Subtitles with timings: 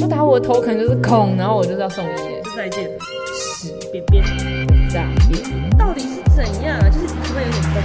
[0.00, 2.98] 不打我的头可能就是空，然后我就是要送医耶，就再见了，
[3.36, 4.24] 屎便便，
[4.88, 5.38] 诈骗。
[5.78, 6.88] 到底是怎样啊？
[6.88, 7.82] 就是会不会有点崩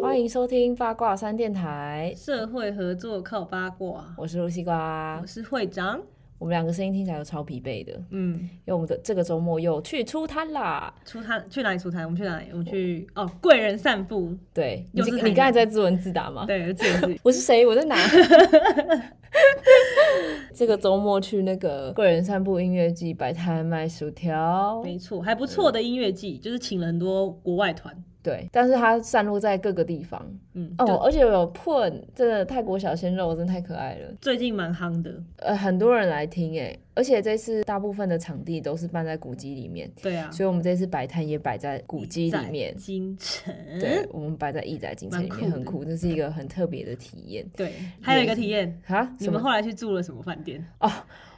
[0.00, 6.00] 欢迎收听八卦三电台，社会合作靠八卦，我是露西瓜我，是会长。
[6.38, 10.94] 我们两个声音听起来都超疲惫的，嗯，因为我们的这个周末又去出摊啦。
[11.04, 12.04] 出摊去哪里出摊？
[12.04, 12.46] 我们去哪里？
[12.52, 14.32] 我们去哦，贵人散步。
[14.54, 16.46] 对，你你刚才在自问自答吗？
[16.46, 17.20] 对，自问自答。
[17.24, 17.66] 我是谁？
[17.66, 17.96] 我在哪？
[20.54, 27.94] 这个周末去那个贵人散步音乐季摆摊卖薯条，没错，还不错的音乐季，就是请了很多国外团。
[28.28, 35.14] 对，但是它散落在各个地方嗯，哦，而且有 Pun，真的泰国小鲜肉真的太可爱了，最近蛮夯的。
[35.36, 42.80] 呃，很多人来听哎，而且这次大部分的场地都是办在古迹里面，对啊，所以我们这次摆摊也摆在古迹里面在。
[42.80, 43.54] 京城。
[43.80, 49.10] 对，我们摆在义载京城里面，酷很酷，这是一个很特别的体验对，还有一个体验，啊！
[49.18, 50.62] 你们后来去住了什么饭店？
[50.80, 50.92] 哦，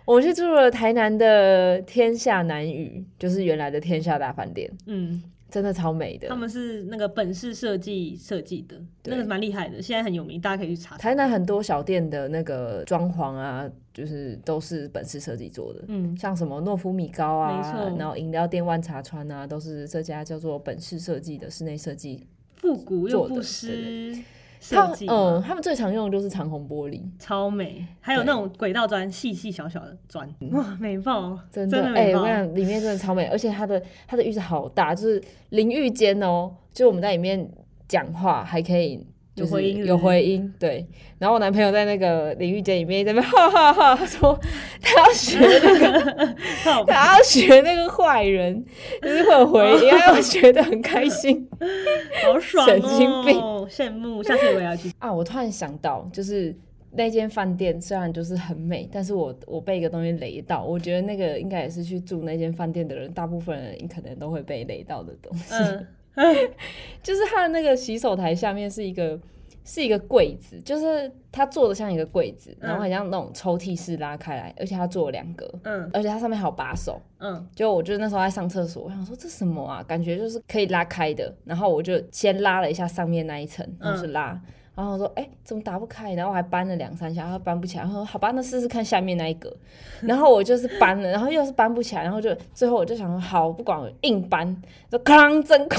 [0.05, 6.37] 我们去住了台南的天下南屿，就是原来的天下大饭店，嗯，真的超美的他。
[6.37, 10.99] 们是那个本市设计设计的，那个蛮厉害的，现在很有名，大家可以去查查。
[10.99, 22.27] 台南很多小店的那个装潢啊，就是都是本市设计做的，嗯，像什么诺夫米糕啊，然后饮料店万茶川啊，都是这家叫做本市设计的室内设计。
[22.57, 24.23] 复古又不失他
[24.61, 32.47] 设计，嗯，他们最常用的就是长虹玻璃，超美，还有那种轨道砖，细细小小的砖，哇，美爆，真的的，哎、我跟你。
[32.47, 37.51] 讲，里面真的超美，而且它的它的浴室好大，就是淋浴间哦，就我们在里面
[37.89, 39.05] 讲话还可以。
[39.35, 40.87] 就是有回音有回音，对。
[41.19, 44.39] 然后我男朋友在那个淋浴间里面在那边哈哈哈，他说
[44.81, 48.65] 他要学那个， 他要学那个坏人，
[49.03, 51.49] 就是会有回音，他要学的很开心
[52.25, 54.91] 好爽神经病哦，羡慕，下次我也要去。
[54.99, 55.13] 啊！
[55.13, 56.55] 我突然想到，就是
[56.93, 65.55] 那间饭店虽然就是很美，但是我我被一个东西雷到，我觉得那个应该也是去住那间饭店的人，大部分人可能都会被雷到的东西。
[65.55, 65.87] 嗯，
[67.03, 69.19] 就是它的那个洗手台下面是一个
[69.65, 77.01] 是一个柜子，就是它做的像一个柜子，然后很像那种抽屉式拉开来，而且它做了两格，嗯而且它上面还有把手。
[77.19, 79.83] 嗯就我就那时候在上厕所，我想说这什么啊？
[79.83, 84.41] 感觉就是可以拉开的，然后我就先拉了一下上面那一层，然后是拉。
[84.81, 87.85] 然后我说：“哎、怎么打不开？”然后我还搬了两三下，然后搬不起来。
[87.85, 89.55] 然后说：“好吧，那试试看下面那一格。
[90.01, 92.03] ”然后我就是搬了，然后又是搬不起来。
[92.03, 94.57] 然后就最后我就想说：“好，不管我硬搬，
[94.91, 95.79] 就哐整块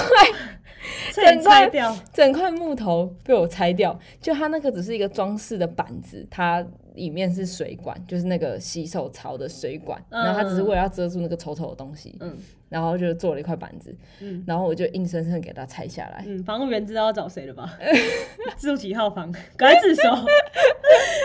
[1.13, 6.63] 这也拆掉，整块木头被我拆掉，就它那个只是一个装饰的板子，它
[6.95, 12.35] 里面是水管，就是那个洗手槽的水管，嗯然后他只是为了要遮住那个丑丑的东西，嗯
[12.69, 16.23] 然后就做了一块板子，嗯然后我就硬生生地给它拆下来。
[16.25, 17.77] 嗯，房务员知道要找谁了吧？
[18.57, 19.31] 住几号房？
[19.57, 20.03] 赶快自首，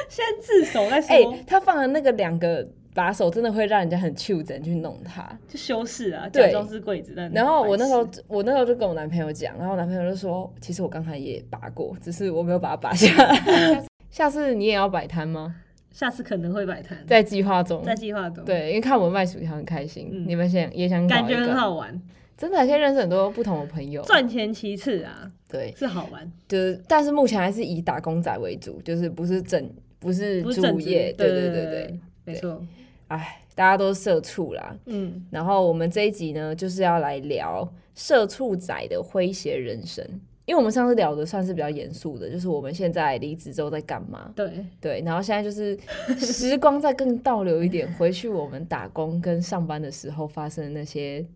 [0.09, 5.39] 先自首再哎、说，它放的那个两个把手真的会让人家很袖整去弄它。
[5.49, 13.85] 就修饰啊，对假装是柜子，但然后我那时候，我那时候就跟我男朋友讲，然后我男朋友就说，其实我刚才也拔过，只是我没有把它拔下来。
[14.17, 15.57] 下次你也要摆摊吗？
[15.93, 20.25] 下次可能会摆摊，在计划中，在计划中，，对，因为看我们卖薯条很开心，嗯。
[20.27, 22.01] 你们想也想感觉很好玩，
[22.35, 24.01] 真的可以认识很多不同的朋友。
[24.05, 32.65] 赚钱其次啊，对，是好玩，就是但是目前还是以打工仔为主，就是不是正不是主业，对对对对对对，没错，
[33.09, 34.75] 哎，大家都社畜啦。
[34.87, 40.03] 嗯，然后我们这一集呢，就是要来聊社畜仔的诙谐人生。
[40.47, 44.31] 因为我们上次聊的算是比较严肃的，就是我们现在离职之后在干嘛？
[44.35, 45.77] 对，对，然后现在就是
[46.19, 51.27] 时光再更倒流一点，回去我们打工跟上班的时候发生的那些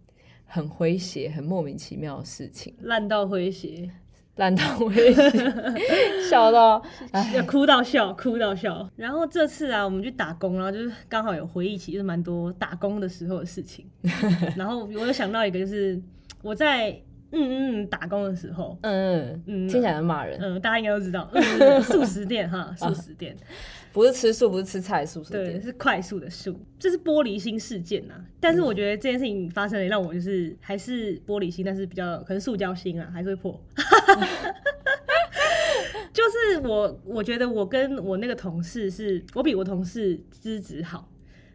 [0.46, 3.90] 很诙谐、很莫名其妙的事情，烂到诙谐，
[4.36, 8.88] 烂到诙谐，笑到哎， 要哭到笑，哭到笑。
[8.94, 13.84] 然后这次啊，我们去打工，然后就是刚好有回忆起，就是蛮多打工的时候的事情。
[14.56, 16.00] 然后我有想到一个，就是
[16.42, 16.96] 我在
[17.32, 21.30] 嗯嗯嗯打工的时候，嗯，嗯听起来很骂人，嗯，大家应该都知道，
[21.82, 23.36] 素食店哈，素食店，
[23.92, 25.62] 不是吃素，不是吃菜，素食对，店。
[25.62, 33.60] 是快速的素，这是玻璃心事件呐、但是我觉得这件事情发生了，让我就是还是玻璃心，但是比较可能塑胶心啊，还是会破。
[36.12, 41.08] 就是我，我觉得我跟我那个同事是，我比我同事资质好，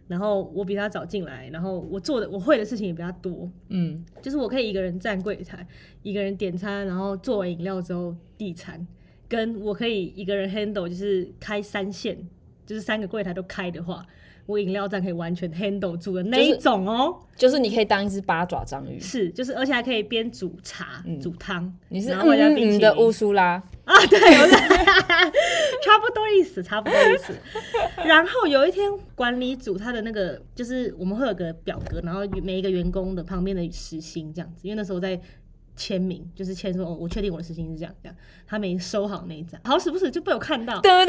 [0.07, 5.67] 然后我比他早进来，然后我做的我会的事情也比他多，嗯，就是我可以一个人站柜台，
[6.03, 8.85] 一个人点餐，然后做完饮料之后递餐，
[9.27, 12.17] 跟我可以一个人 handle 就是开三线，
[12.65, 14.05] 就是三个柜台都开的话，
[14.45, 17.17] 我饮料站可以完全 handle 住的那一种哦。
[17.35, 21.73] 就是你可以当一只八爪章鱼，是，就是而且还可以边煮茶、煮汤。
[21.89, 24.19] 你是然后加嗯嗯冰淇淋的乌苏拉，啊，对，
[25.83, 27.33] 差不多意思，差不多意思。
[28.05, 35.19] 然 后有一天，管理组他的那个就是我们会有个表格，然后每一个员工的旁边的时薪这样子，因为那时候在
[35.75, 38.15] 签名，就是签说哦，我确定我的时薪是这样这样，
[38.47, 41.05] 他没收好那一张，好死不死就被我看到，噔噔，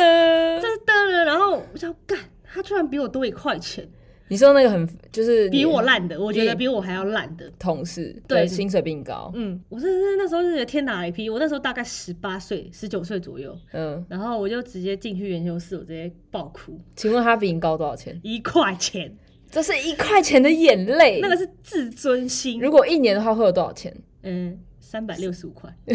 [0.60, 2.18] 这是的了，然后我想干，
[2.52, 3.86] 他居然比我多一块钱，
[4.28, 7.50] 你说那个很就是比我烂的，我觉得比我还要烂的。
[7.58, 18.18] 同事，对对，薪水比你高，嗯，我真的是那时候是觉得天打雷劈，我那时候大概十八岁、十九岁左右，嗯，然后我就直接进去研究室，我直接爆哭，请问他比你高多少钱？
[18.22, 19.14] 一块钱，
[19.50, 22.60] 这是一块钱的眼泪，那个是自尊心。
[22.60, 23.94] 如果一年的话会有多少钱？
[24.22, 25.72] 嗯，三百六十五块。
[25.86, 25.94] 我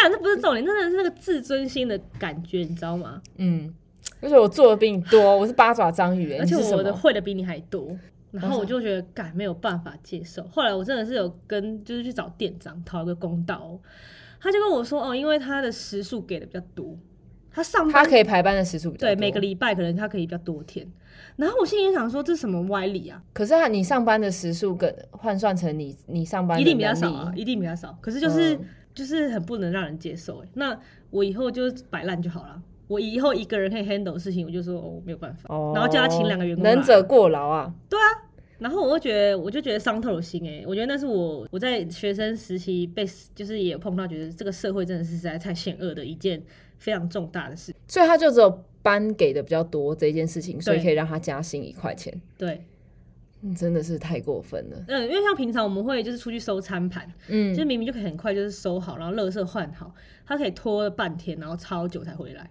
[0.00, 3.20] 想这不是重点，真的是那个自尊心的感觉，你知道吗？
[3.36, 3.74] 嗯，
[4.20, 6.92] 而且我做的比你多，我是八爪章鱼、欸，而且我的？
[6.92, 7.96] 会的比你还多，
[8.30, 10.42] 然后我就觉得，干没有办法接受。
[10.44, 13.80] 后来我真的是有跟，就是去找店长讨一个公道哦、
[14.40, 16.96] 他就跟我说，哦，因为他的时数给的比较多，
[17.50, 20.86] 他上班他可以排班的时数比较多对每个，礼拜可能他可以比较多天。
[21.36, 23.22] 然后我心里想说，这什么歪理啊？
[23.32, 27.96] 可是他你上班的时数跟换算成你你上班的一定比较少啊，一定比较少。
[28.00, 28.60] 可是就是、嗯
[28.94, 30.48] 就是很不能让人接受哎。
[30.54, 30.76] 那
[31.10, 32.60] 我以后就摆烂就好了。
[32.88, 37.72] 我以后一个人可以 handle 的事情，我就说哦没有办法，哦然后叫他请两个员工能者过劳啊。
[37.88, 38.24] 对啊
[38.58, 46.42] 然后我就觉得，我就觉得伤透了心哎、我觉得那是我我在学生时期被，就是也碰到，觉得这个社会真的是实在太险恶的一件
[46.76, 47.72] 非常重大的事。
[47.86, 52.64] 所以他就只有班给的比较多这一件事情，所以可以让他加薪一块钱，对，
[53.42, 54.84] 嗯真的是太过分了。
[54.88, 59.94] 嗯，因为像平常我们会就是出去收餐盘，嗯就是明明就可以很快就是收好，然后垃圾换好，
[60.26, 62.50] 他可以拖了半天，然后超久才回来，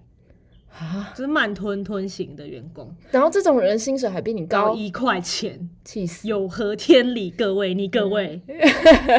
[0.70, 7.32] 啊，就是慢吞吞型的员工，然后这种人薪水还比你高，高一块钱，气死，有何天理？
[7.32, 8.40] 各位，你各位、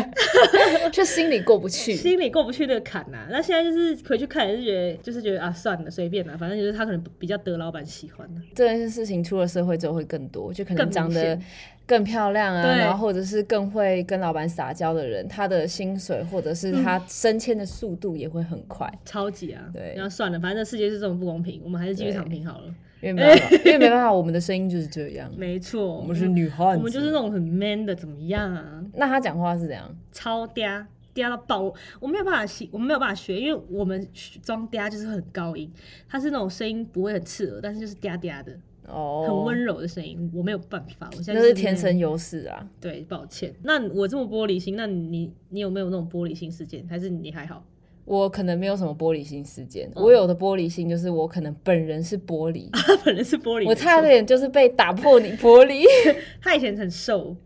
[0.92, 1.94] 就心里过不去。
[1.94, 8.40] 心里过不去那个坎呐、那现在就是回去看，也是觉得就是觉得啊，算了，随便啦，反正就是他可能比较得老板喜欢的。
[8.54, 11.44] 这件事情出了社会之后会更多，就可能更明长得显
[11.88, 19.64] 更漂亮啊，然后或者是更会跟老板撒娇的人，他的薪水或者是他升迁的速度也会很快，超级啊！
[19.72, 22.74] 对然后算了，反正这世界是这么不公平，我们还是继续躺平好了。
[23.00, 28.84] 因为没办法， 因为没办法，我们的声音就是这样，没错，我们是女汉子，我们就是那种很 man 的，怎么样啊？
[28.94, 29.88] 那他讲话是怎样？
[30.12, 34.06] 超嗲嗲到爆，我没有办法学，我们没有办法学，因为我们
[34.42, 35.72] 装嗲就是很高音，
[36.08, 38.52] 他是那种声音不会很刺耳，但是就是嗲嗲的，
[38.88, 42.68] 哦，很温柔的声音，我没有办法，我现在那就是天生优势啊。
[42.80, 43.54] 对，抱歉。
[43.62, 46.86] 那我这么玻璃心，那你你有没有那种玻璃心事件？
[46.88, 47.64] 还是你还好？
[48.04, 55.84] 我可能没有什么玻璃心事件，嗯我有的玻璃心就是我可能本人是玻璃， 他本人是玻璃，我差点就是被打破你玻璃，
[56.40, 57.36] 他以前很瘦，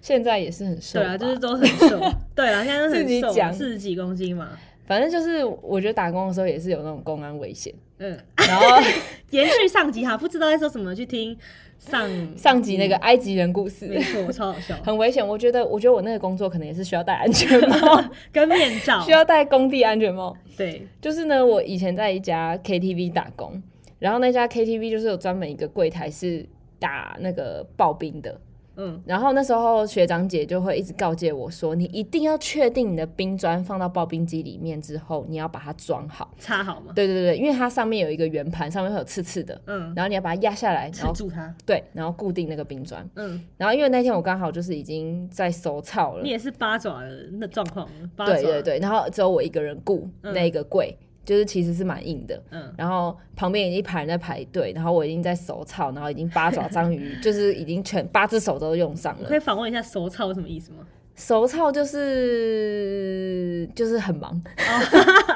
[0.00, 1.04] 现在也是很瘦吧。
[1.04, 2.00] 对啊，就是都很瘦，
[2.36, 4.50] 对啊，现在都很瘦，讲四十几公斤嘛，
[4.84, 8.66] 反正就是我觉得打工的时候也是有那种公安危险，嗯，然后
[9.30, 11.36] 延续上集哈，不知道在说什么，去听
[11.78, 13.86] 上 上集那个埃及人故事。
[13.86, 15.26] 没错，超好笑， 很危险。
[15.26, 19.00] 我觉得，我觉得我那个工作可能也是需要戴安全帽，跟面罩。
[19.02, 20.36] 需，要戴工地安全帽。
[20.56, 23.62] 对，就是呢，我以前在一家 KTV 打工，
[23.98, 26.44] 然后那家 KTV 就是有专门一个柜台是
[26.78, 28.40] 打那个刨冰的。
[28.76, 36.34] 嗯，然后那时候学长姐就会一直告诫我说，你一定要确定你的冰砖放到刨冰机里面之后，你要把它装好。
[36.38, 43.08] 插好嘛，对对对，因为它上面有一个圆盘，上面会有刺刺的，嗯，然后你要把它压下来，然后住它，对，然后固定那个冰砖。
[43.16, 46.22] 嗯，然后因为那天我刚好就是已经在手操了。
[46.22, 50.32] 你，也是八爪的那状况，八爪，对对，对，然后只有我一个人顾嗯。
[50.32, 52.42] 那个柜，就是其实是蛮硬的。
[52.50, 59.36] 嗯，然后旁边已经一排人在排队，然后我已经在手操，然后已经八爪章鱼， 就是已经全八只手都用上了可。
[59.36, 60.78] 以访问一下手操是什么意思吗？
[61.14, 64.42] 手操就是就是很忙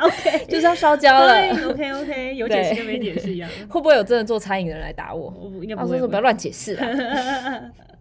[0.03, 1.29] ，OK， 就是要烧焦了。
[1.29, 3.49] 对，OK OK，有解释跟没解释一样。
[3.69, 5.33] 会不会有真的做餐饮的人来打我？
[5.39, 6.87] 我不应该不会说不要乱解释啊。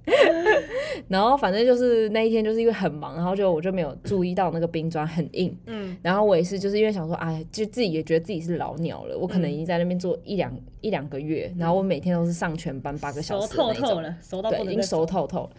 [1.08, 15.50] 然后反正就是那一天就是因为很忙，然后就我就没有注意到那个冰砖很硬，嗯，然后我也是就是因为想说，哎，就自己也觉得自己是老鸟了，我可能已经在那边做一两一两个月，然后我每天都是上全班八个小时的那种，透透了，熟到对，已经熟透透了。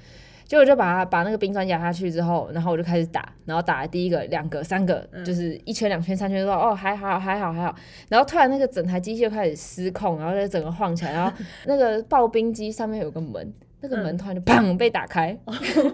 [0.47, 5.25] 结果就把它把那个冰砖压下去之后，然后我就开始打，然后打了第一个、两个、三个，嗯。
[5.25, 7.75] 就是一圈、两圈、三圈，说哦还好还好还好，
[8.09, 11.37] 然后突然那个整台机器就开始失控，然后就整个晃起来，然后
[11.67, 15.39] 那个刨冰机上面有个门，那个门突然就砰被打开，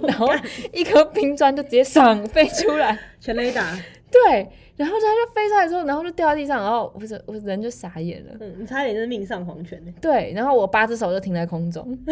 [0.03, 0.29] 然后
[0.73, 3.77] 一颗冰砖就直接爽飞出来，全雷打。
[4.11, 4.47] 对，
[4.77, 8.33] 然后它就飞出来之后，然后就掉在地上，然后我我人就傻眼了。
[8.41, 9.93] 嗯，你差点就是命丧黄泉呢。
[10.01, 11.99] 对，然后我八只手就停在空中，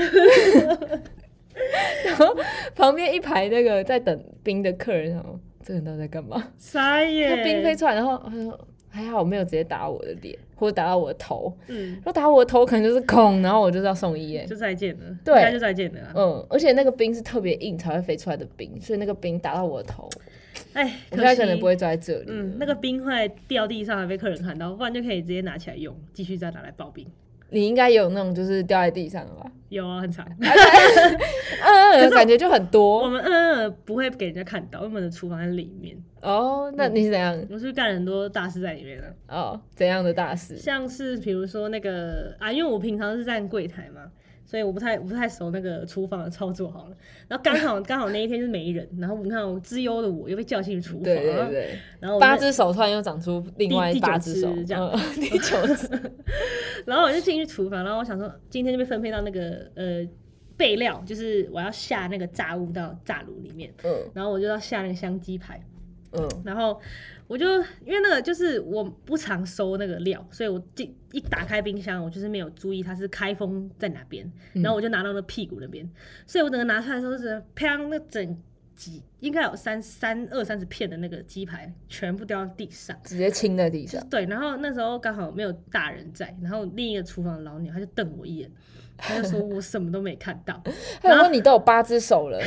[2.04, 2.34] 然后
[2.74, 6.42] 旁边一排那个在等冰的客人，然后这个人到底在干嘛？
[6.56, 7.44] 傻眼。
[7.44, 8.58] 冰飞出来，然后他说
[8.90, 11.52] 还好我没有直接打到我的脸，或者打到我的头。
[11.68, 14.46] 嗯，如果打我的头，可能就是空，然后我就是要送医院。
[14.46, 15.16] 就再见了。
[15.24, 16.12] 对应该就再见了啦。
[16.14, 20.08] 嗯，而且那个冰是特别硬才会飞出来的冰，所以那个冰打到我的头，
[20.72, 22.26] 哎，我现在可能不会坐在这里。
[22.28, 27.06] 嗯，那个冰块掉地上还被客人看到，不然就可以直接拿起来用，继续再拿来刨冰。
[27.50, 29.50] 你应该也有那种就是掉在地上的吧？
[29.68, 30.26] 有啊，很长。
[30.38, 36.72] 嗯，感觉就很多我多们嗯嗯不会给人家看到，因为我们的厨房在里面，哦。
[36.76, 37.40] 那你是怎样？
[37.50, 40.56] 我是干了很多大事在里面的，哦，怎样的大事？
[40.56, 44.02] 像是比如说那个啊，因为我平常是站柜台嘛。
[44.50, 46.96] 所以我不太我不太熟那个厨房的操作好了，
[47.28, 55.88] 然后刚好刚好那一天就是没人，然后你看我资优的我又被叫进厨房，对对对，然后我八只手突然又长出另外第第九八只手，这样嗯 第九只。
[56.84, 60.04] 然后我就进去厨房，然后我想说今天就被分配到那个呃
[60.56, 64.10] 备料，就是我要下那个炸物到炸炉里面，嗯。
[64.12, 65.62] 然后我就要下那个香鸡排，
[66.10, 66.28] 嗯。
[66.44, 66.80] 然后
[67.30, 67.46] 我就
[67.86, 75.88] 因为那个就是我不常收那个料，所以我进一打开冰箱，我就是没有注意它是开封在哪边，然后我就拿到那屁股那边，
[76.26, 78.36] 所以我整个拿出来的时候就是啪，那整
[78.74, 82.98] 几应该有三三二三十片的那个鸡排全部掉到地上。
[83.04, 84.04] 直接亲在地上。
[84.08, 88.50] 对，然后那时候刚好没有大人在，然后另一个厨房的老鸟他就瞪我一眼，
[89.00, 90.62] 他就说我什么都没看到，
[91.02, 92.38] 还有说你都有八只手了，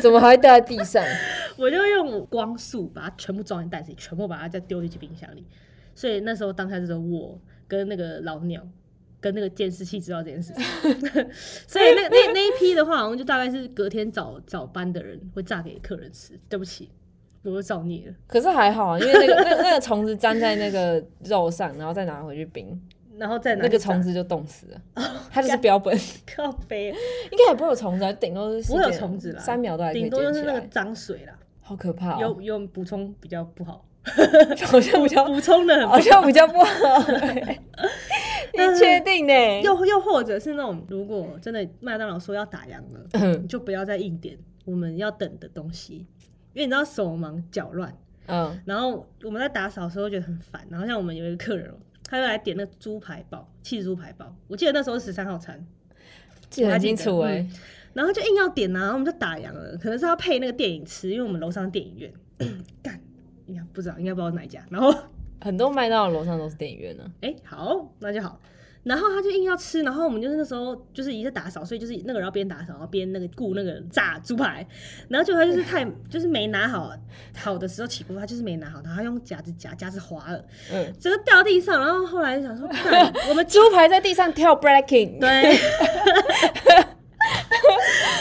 [0.00, 1.04] 怎么还掉在地上？
[1.58, 5.44] 我就用光速把它全部装进袋子里，全部把它再丢进去冰箱里。
[5.94, 8.62] 所以那时候当下就是我跟那个老鸟
[9.20, 10.64] 跟那个监视器知道这件事情，
[11.66, 16.38] 所以那那那一批的话，好像就大概是隔天早早班的人会炸给客人吃。
[16.48, 16.90] 对不起，
[17.42, 18.14] 我又造孽了。
[18.26, 22.78] 可是还好啊，因为那个那那个虫子粘在那个肉上，然后再拿回去冰，
[23.18, 24.80] 然后再拿那个虫子就冻死了。
[25.30, 25.96] 它就是标本，
[26.26, 26.88] 靠背，
[27.30, 31.32] 应该也不会有虫子啊，顶多是不会有虫子啦，三秒都还顶多就是那个脏水啦。
[31.60, 33.84] 好可怕哦，有有补充比较不好，
[34.66, 37.02] 好像比较补充的好像比较不好。
[38.54, 39.60] 你确定呢？
[39.62, 46.06] 又又或者是那种，如果真的麦当劳说要打烊了，嗯你就不要再硬点我们要等的东西，
[46.54, 47.92] 因为你知道手忙脚乱，
[48.26, 51.74] 嗯然后我们在打扫的时候觉得很烦，然后像我们有一个客人哦，
[52.06, 55.66] 他又来点那个猪排包，气猪排包，我记得那时候是十三号餐，
[56.48, 57.52] 记得很清楚哎、嗯。
[57.94, 62.12] 然后就硬要点啊，然后我们就打烊了，可能是要配那个电影吃，因为我们楼上电影院，
[62.82, 63.00] 干，
[63.46, 64.94] 应该不知道，应该不知道哪一家，然后。
[65.38, 68.40] 很多麦当劳楼上都是电影院呢、哎、好，那就好。
[68.86, 74.64] 然后他就硬要吃，然后我们就是那时候就是一直打扫，所以就是那个人要边打扫，然后边那个顾那个炸猪排，
[75.08, 76.92] 然后就他就是太就是没拿好，
[77.36, 85.58] 好的时候起锅，他就是没拿好，然后他用夹子夹，夹子滑了，嗯，整个掉地上，然后后来就想说， 干我们猪排在地上跳 breaking，对，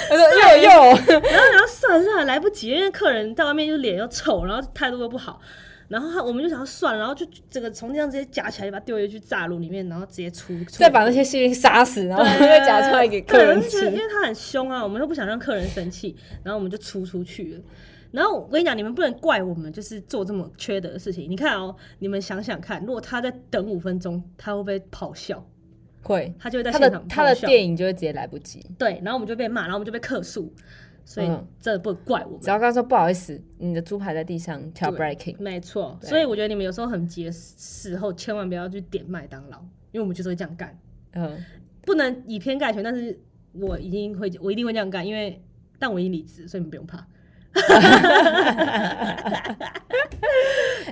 [0.10, 5.40] 他说 又又，然后然后算了算了，来不及，因为客人在外面就脸又臭，然后态度又不好。
[5.88, 13.94] 然后他我们就想要算了，然后就整个从地上直接夹起来，就把它丢进去炸炉里面，然后直接出，出再把那些细菌杀死，然后对再夹出来给客人吃因。
[13.94, 17.62] 为他很凶啊，我们又不想让客人生气，然后我们就出出去了。
[18.12, 21.30] 然后我跟你讲，你们不能怪我们，就是做这么缺德的事情。
[21.30, 25.46] 你看哦，你们想想看，如果他在等五分钟，他会不会咆哮？
[26.02, 28.64] 会，他就会在他现场的他的电影就会直接来不及。
[28.78, 30.54] 对，然后我们就被骂，然后我们就被客诉，
[31.06, 32.50] 所以嗯这不能怪我们只。
[32.50, 39.60] 要跟他说不好意思，你的猪排在地上跳 breaking，没错，所以我觉得你们有时候很急的时候，千万不要去点麦当劳，
[39.92, 40.78] 因为我们就是会这样干。
[41.14, 41.38] 嗯，
[41.84, 43.18] 不能以偏概全，但是
[43.54, 45.42] 我一定会，我一定会这样干，因为
[45.80, 47.08] 但我已经离职，所以你们不用怕。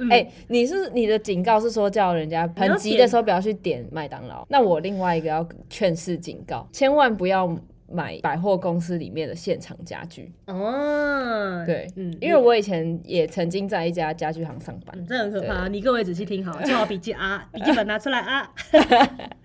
[0.10, 4.46] 哎、你是你的警告是说叫人家很急的时候不要去点麦当劳。
[4.50, 7.53] 那我另外一个要劝示警告，千万不要
[7.91, 10.31] 买百货公司里面的现场家具。
[10.47, 14.95] 哦，对，嗯，因为我以前也曾经在一家家具行上班。
[14.97, 18.51] 嗯，这很可怕，你各位仔细听好， 做好笔记啊，笔记本拿出来啊。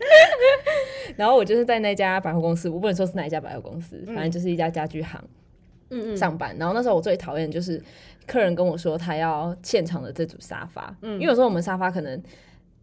[1.16, 5.22] 然后我就是在那家百货公司，我不能说是哪一家百货公司，反正就是一家家具行
[5.90, 6.56] 嗯嗯，上班。
[6.58, 7.82] 然后那时候我最讨厌的就是
[8.26, 12.22] 客人跟我说他要现场的这组沙发，嗯因为有时候我们沙发可能。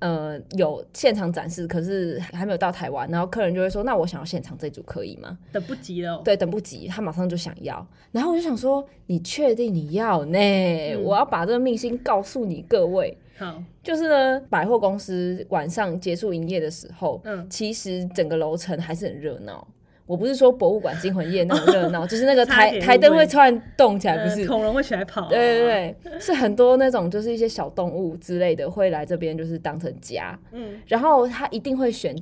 [0.05, 7.83] 呃，有现场展示，可是还没有到台湾，然后客人就会说：“那我想要现场这组可以吗等不及了哦。？”对，等不及，他马上就想要。
[8.11, 10.37] 然后我就想说：“你确定你要呢？
[10.37, 13.17] 嗯我要把这个秘辛告诉你各位。
[13.35, 19.67] 好，就是呢，百货公司晚上结束营业的时候，嗯其实整个楼层还是很热闹。
[20.05, 24.47] 我不是说博物馆惊魂夜那种热闹， 就是那个台台灯会突然动起来，不呃是？
[24.47, 30.39] 恐龙会起来跑、啊，对对对，是很多那种就是一些小动物之类的会来这边，就是当成家。
[30.51, 32.15] 嗯，然后他一定会选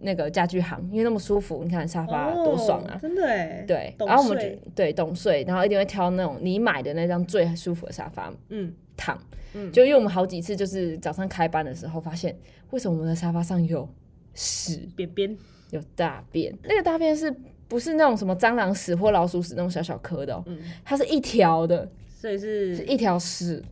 [0.00, 2.94] 那个家具行，因为那么舒服，你看沙发多爽啊！
[2.96, 9.18] 哦真的哎，对，然后我们对懂睡，然后一定会挑那种你买的那张最舒服的沙发嗯躺。
[9.54, 12.38] 嗯就因为我们好几次就是早上开班的时候，发现
[12.70, 13.88] 为什么我们的沙发上有
[14.32, 15.36] 屎、边边
[15.70, 16.56] 有大便？
[16.64, 17.34] 那个大便是
[17.68, 20.42] 不是那种什么蟑螂屎或老鼠屎那种小小颗的、哦？
[20.46, 23.62] 嗯，它是一条的，所以是是一条屎。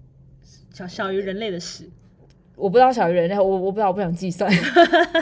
[0.73, 1.91] 小小于人类的屎，
[2.55, 4.49] 我不知道小于人类，我我不知道，我不想计算，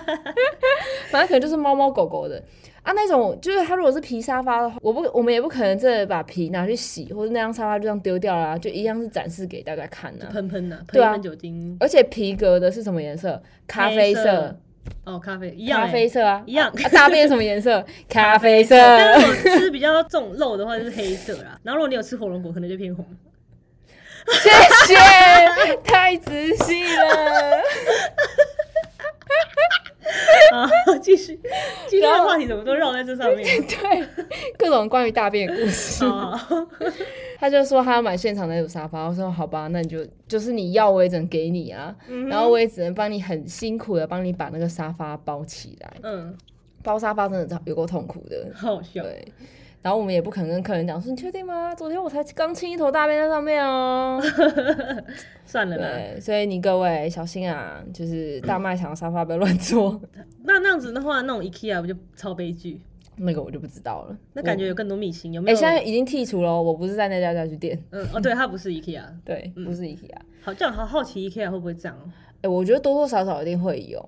[1.09, 2.37] 反正可能就是猫猫狗狗的
[2.83, 2.92] 啊。
[2.92, 13.42] 那种就是它如果是皮沙发的话，我不我们也不可能真的把皮拿去洗，或者那张沙发就这样丢掉啦，就一样是展示给大家看的、喷喷的，喷对啊一喷酒精，而且皮革的是什么颜色？
[13.66, 14.54] 咖啡色，
[15.04, 17.84] 哦，咖啡一样欸，咖啡色啊，一样啊大便什么颜色？
[18.08, 18.76] 咖啡色。
[18.76, 23.06] 但是我吃比较重肉的话就是黑色啦，然后如果你有吃火龙果，可能就偏红。
[24.42, 24.50] 谢
[24.92, 27.62] 谢，太仔细了。
[30.52, 30.68] 啊，
[31.02, 31.38] 继续，
[31.86, 33.46] 今天的话题怎么都绕在这上面？
[33.66, 34.26] 对，
[34.58, 36.04] 各种关于大便的故事。
[36.06, 36.38] 哦，
[37.38, 46.36] 他就说他要买现场那种沙发，我说好吧，那你就就是你要我也只能给你啊，嗯然后我也只能帮你很辛苦的帮你把那个沙发包起来，嗯，
[46.82, 49.02] 包沙发真的有够痛苦的，好笑。
[49.02, 49.26] 对。
[49.83, 51.75] 然后我们也不可能跟客人讲说你确定吗？
[51.75, 54.21] 昨天我才刚清一头大便在上面哦。
[55.47, 60.00] 算了啦，所以你各位小心啊，就是大卖场的沙发不要乱坐。
[60.42, 62.80] 那那样子的话，那种 IKEA 不就超悲剧？
[63.18, 64.18] 那个我就不知道了。
[64.35, 65.59] 那感觉有更多秘辛，有没哎、有？
[65.59, 69.02] 现在已经剔除了，我不是在那家家具店，嗯，哦，对，它不是 IKEA。
[69.25, 70.11] 对，嗯不是 IKEA。
[70.42, 72.12] 好，这样好好奇 IKEA 会不会这样？
[72.42, 74.06] 哎、我觉得多多少少一定会有，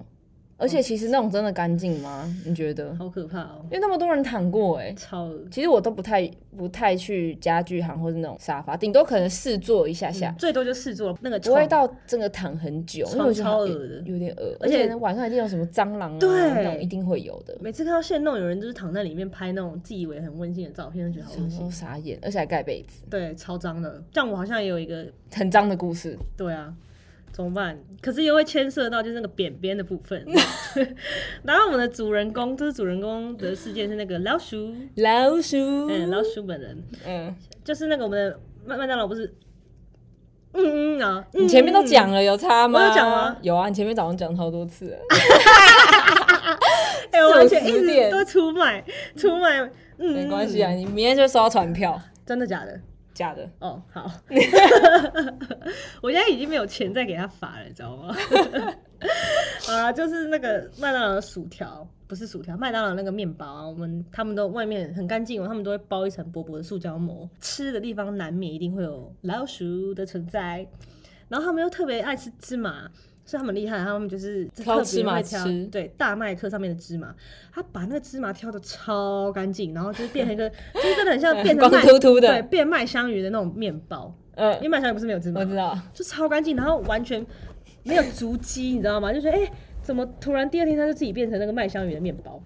[0.58, 2.36] 而且其实那种真的干净吗？
[2.44, 2.94] 你觉得？
[2.96, 17.56] 好可怕哦，因为那么多人躺过、哎，超恶其实我都不太不太去家具行或者那种沙发，顶多可能试坐一下下，嗯最多就试坐那个不会到真的躺很久，因为超超恶的有点恶，而且而且晚上一定有什么蟑螂啊，对那种一定会有的。
[17.60, 21.70] 每次看到现弄有人就是躺在里面拍那种自以为很温馨的照片，就觉得好恶心。
[21.70, 24.02] 傻眼，而且还盖被子，对，超脏的。
[24.12, 26.18] 像我好像也有一个，很脏的故事。
[26.36, 26.74] 对啊，
[27.38, 27.78] 怎么办？
[28.02, 30.26] 可是又会牵涉到就是那个扁扁的部分。
[31.44, 35.56] 然后我们的主人公，就是主人公的事件是那个老鼠，老鼠，
[35.88, 37.32] 嗯，老鼠本人嗯，
[37.62, 39.32] 就是那个我们的麦麦当劳不是，
[40.52, 42.80] 嗯嗯啊，嗯你前面都嗯讲了，有差吗？
[42.80, 43.36] 我有讲吗？
[43.40, 44.98] 有啊，你前面早上讲好多次了。
[47.12, 48.84] 哎、我完全一直都出卖
[49.16, 49.60] 出卖，
[49.98, 52.80] 嗯，没关系啊，你明天就收到传票，真的假的？
[53.18, 53.50] 假的。
[53.58, 54.08] 哦，好，
[56.00, 58.14] 我现在已经没有钱再给他发了，你知道吗？
[59.66, 70.64] 好啦，就是那个麦当劳的薯条，不是薯条，麦当劳那个面包啊，我们他们都外面很干净哦，他们都会包一层薄薄的塑胶膜，吃的地方难免一定会有老鼠的存在，
[71.28, 72.88] 然后他们又特别爱吃芝麻。
[73.28, 77.14] 是他们厉害，他们就是挑芝麻吃对大麦克上面的芝麻，
[77.52, 85.78] 他把那个芝麻挑的超干净，然后就是变成一个， 就是真的很像变成光秃秃的对，变麦香鱼的那种面包，嗯因为，麦香鱼不是没有芝麻吗，我知道。
[85.92, 87.24] 就超干净，然后完全
[87.82, 89.12] 没有足迹，你知道吗？
[89.12, 89.50] 就觉得哎、
[89.82, 92.42] 怎么突然第二天它就自己变成那个麦香鱼的面包，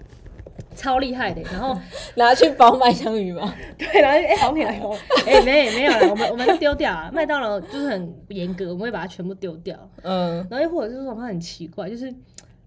[0.75, 1.43] 超厉害的。
[1.53, 1.79] 然后
[2.17, 3.55] 拿去包麦香鱼吗？
[3.79, 7.11] 对，然后哎、好便宜哦，哎、没没有了，我们我们丢掉啊。
[7.15, 9.77] 麦当劳就是很严格，我们会把它全部丢掉。
[10.03, 12.13] 嗯，然后又或者是说它很奇怪，就是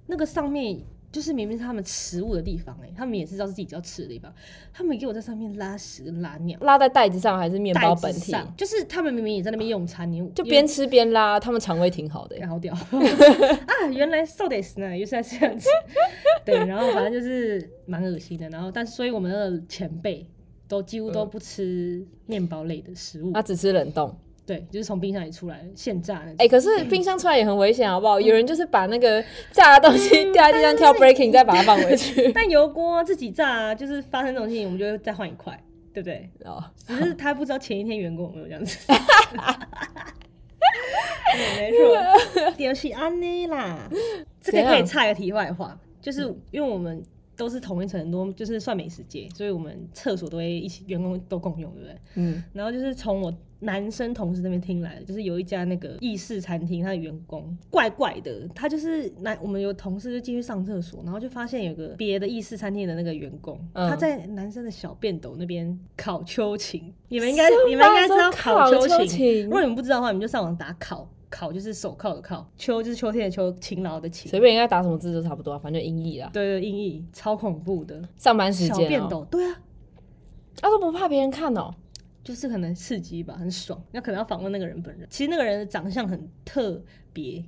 [0.08, 0.80] 那个上面。
[1.16, 4.30] 就是明明是他们食物的地方、哎，他们也是知道是自己要吃的地方，
[4.74, 8.34] 他们给我在上面拉屎跟拉尿，拉在袋子上还是面包本体？
[8.34, 12.46] 上，就是他们明明也在那边用餐，你就边吃边拉，他们肠胃挺好的欸。
[12.46, 13.88] 好屌 啊！
[13.94, 15.70] 原来 so this 呢，原来是这样子。
[16.44, 18.50] 对，然后反正就是蛮恶心的。
[18.50, 20.30] 然后，但所以我们的前辈
[20.68, 24.14] 都几乎都不吃面包类的食物，他只吃冷冻。
[24.46, 26.36] 对，就是从冰箱里出来现炸那种。
[26.38, 28.22] 哎、可是冰箱出来也很危险，好不好？
[28.22, 32.32] 有人就是把那个炸的东西掉在地上跳 breaking，再把它放回去。
[32.36, 35.60] 但油锅自己炸、啊，就是发生这种事情，我们就会再换一块，
[35.94, 36.30] 对不对？
[36.44, 38.78] 哦，只是他不知道前一天员工有没有这样子。
[41.36, 43.90] 对没错， 就是安妮啦。
[44.40, 47.04] 这个可以插一个题外话，就是因为我们
[47.36, 51.98] 都是同一层，很多就是算美食街，所以我们厕所都会一起员工都共用，对不对？
[52.16, 53.34] 嗯，然后就是从我
[53.66, 71.10] 男生同事那边听来的，就是有一家那个意式餐厅，他的员工怪怪的，他就是男我们有同事就进去上厕所，然后就发现有个别的意式餐厅的那个员工，嗯他在男生的小便斗那边烤秋芹，你们应该你们应该知道烤秋秋芹，如果你们不知道的话，你们就上网打烤。
[71.28, 74.30] 考就是手铐的铐，秋就是秋天的秋，勤劳的勤。
[74.30, 76.30] 随便应该打什么字都差不多啊，反正就音译啦。
[76.32, 79.60] 对对，音译超恐怖的，上班时小间小，便斗，对啊，
[80.62, 81.74] 啊都不怕别人看哦。
[82.26, 83.82] 就是可能刺激吧，很爽。
[83.92, 85.08] 那可能要访问那个人本人。
[85.12, 86.84] 其实那个人的长相很特
[87.14, 87.42] 别，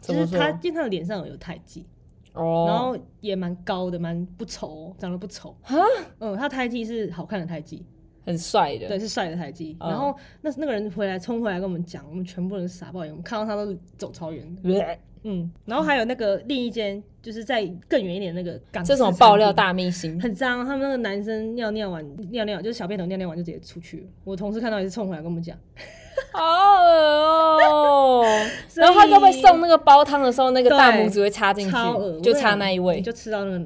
[0.00, 1.86] 就是他，说因为他的脸上有有胎记，
[2.32, 5.54] 哦，然后也蛮高的，蛮不丑哦，长得不丑。
[5.60, 5.76] 哈，
[6.18, 7.84] 嗯，他胎记是好看的胎记，
[8.24, 9.76] 很帅的，对，是帅的胎记。
[9.80, 14.98] 嗯然后那那个人回来冲回来跟我们讲，我们全部人傻爆眼，我们看到他都走超远的。
[15.24, 24.08] 嗯，然后还有那个另一间，就是在更远一点的那个港这种爆料大明星，很脏，他们那个男生尿尿完尿尿就是小便桶尿尿完就直接出去。
[24.24, 25.56] 我同事看到也是冲回来跟我们讲，
[26.32, 26.42] 好
[26.82, 28.24] 恶哦。
[28.74, 33.64] 然后他就会送那个煲汤的时候，那个大拇指会插进去，，就插那一位就吃到那个。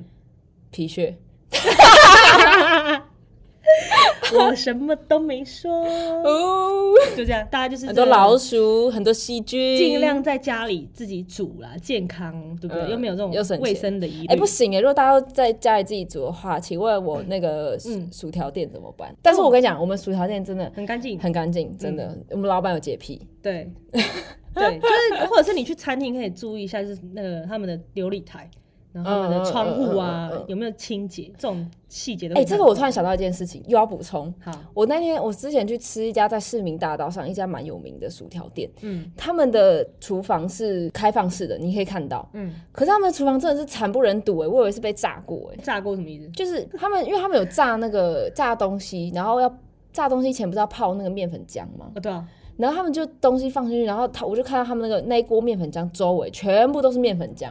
[0.73, 1.17] 皮屑。
[4.35, 12.83] 我什么都没说，哦，就这样，大家就是很多老鼠，很多细菌，尽量在家里自己煮啦，健康，对不对？
[12.85, 14.27] 嗯又没有这种卫生的疑虑。
[14.29, 14.81] 哎、不行哎！
[14.81, 19.15] 如果大家都在家里自己煮的话，请问我那个薯嗯薯条店怎么办？
[19.23, 22.17] 但是我跟你讲，我们薯条店真的很干净，很干净，真的。
[22.31, 23.71] 我们老板有洁癖，对，
[24.55, 28.49] 对，就是或者是你去餐厅可以注意一下，就是那个他们的琉璃台，
[28.97, 34.33] 然后他们的窗户啊嗯嗯嗯嗯嗯有没有清洁，这种细节的哎、会这个我突然想到一件事情，又要补充。
[34.43, 42.29] 好，我那天我之前去吃一家在市民大道上一家蛮有名的薯条店，嗯他们的厨房是开放式的，你可以看到。
[42.33, 46.29] 嗯，可是他们的厨房真的是惨不忍睹哎，我以为是被炸过哎，炸过什么意思？
[46.31, 49.59] 就是他们因为他们有炸那个炸东西，然后要
[49.93, 51.91] 炸东西前不是要泡那个面粉浆吗？
[51.95, 57.51] 哦，对啊，然后他们就东西放进去，然后他我就看到他们那个那一锅面粉浆周围全部都是面粉浆，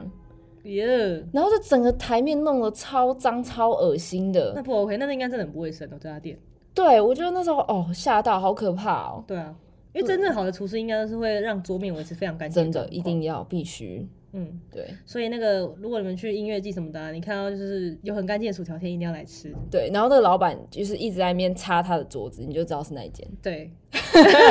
[0.66, 4.62] 耶，然后就整个台面弄得超脏超恶心的那。
[4.62, 6.38] 不 OK，那那应该真的很不卫生哦，这家店。
[6.74, 9.56] 对我觉得那时候哦吓到，好可怕哦，对啊，
[9.94, 13.24] 因为真正好的厨师应该都是会让桌面维持非常干净，真的一定。
[13.24, 19.56] 要必须嗯，对所以那个如果你们去音乐季什么的啊、你看到就是有很干净的薯条店，一定要来吃。
[19.72, 19.90] 对。
[19.94, 23.26] 然后那个老板就是一直在那边擦他的桌子，你就知道是哪一间。
[23.42, 23.72] 对，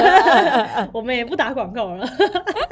[0.95, 2.07] 我们也不打广告了。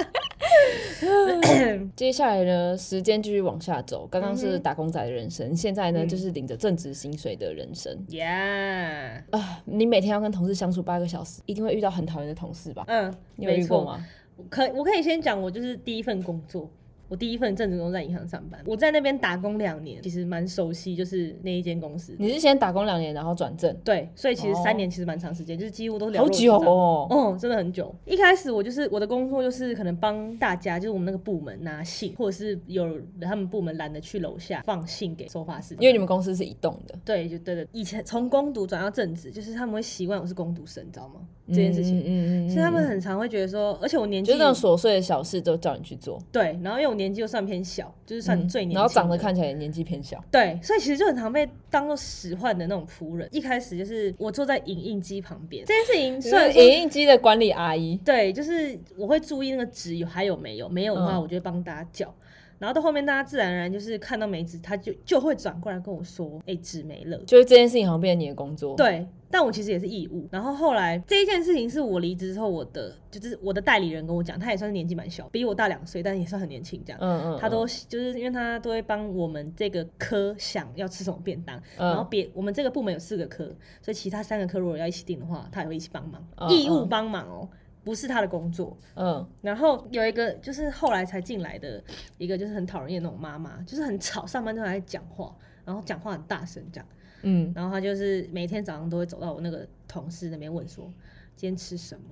[1.96, 7.96] 接下来呢，时间继续往下走，刚刚是打工仔的人生，现在呢嗯就是领着正职薪水的人生。
[8.08, 12.84] Yeah，啊，你每天要跟同事相处八个小时，一定会遇到很讨厌的同事吧？
[12.88, 13.64] 嗯，你有没错。
[13.64, 14.06] 遇过吗？
[14.48, 16.68] 可我可以先讲，我就是第一份工作，
[17.08, 22.14] 我第一份正职工作在银行上班，我在那边打工两年，其实蛮熟悉，就是那一间公司。
[22.18, 27.06] 你是先打工两年，然后转正，对，所以其实哦三年其实蛮长时间，就是几乎都是了好久哦。
[27.10, 27.94] 哦，真的很久。
[28.06, 37.66] 一开始我就是我的工作就是可能帮大家，就是我们那个部门拿信，或者是有他们部门懒得去楼下放信给收发室，因为你们公司是移动的对，就对的。
[37.72, 41.20] 以前从攻读转到正职，就是他们会习惯我是攻读生，你知道吗？
[41.48, 50.22] 这件事情，嗯嗯嗯所以他们很常会觉得说，而且我年纪就那种琐碎的小事都叫你去做，对，然后因为我年纪又算偏小，就是算最年轻、嗯然后长得看起来也年纪偏小。
[50.30, 53.26] 对，所以其实就很常被当做使唤的那种仆人。
[53.32, 62.14] 一开始就是我坐在影印机旁边，这件事情虽然说就是影印机的管理阿姨，对，就是我会注意那个纸有还有没有，没有的话，嗯我就会帮大家叫。
[62.62, 67.18] 然后到后面，大家自然而然就是看到梅子，他就就会转过来跟我说：“哎、纸没了。
[67.26, 70.28] 就是这件事情好像变成你的工作。，对，但我其实也是义务。
[70.30, 76.98] 然后后来这一件事情是我离职之后，我的就是我的代理人跟我讲，他也算是年纪蛮小，比我大两岁，但也算很年轻这样。
[77.02, 83.44] 嗯嗯，他都就是因为他都会帮我们这个科想要吃什么便当，嗯然后别我们这个部门有四个科，
[83.80, 87.48] 所以其他三个科如果要一起订的话，他也会一起帮忙，嗯义务嗯帮忙哦，
[87.84, 88.76] 不是他的工作。
[88.94, 91.82] 嗯然后有一个就是后来才进来的
[92.18, 96.86] 一个就是很讨人厌那种妈妈，就是很吵，上班之后还在讲话，然后讲话很大声这样。
[97.22, 100.92] 嗯然后他就是每天早上都会走到我那个同事那边问说
[101.36, 102.04] 今天吃什么，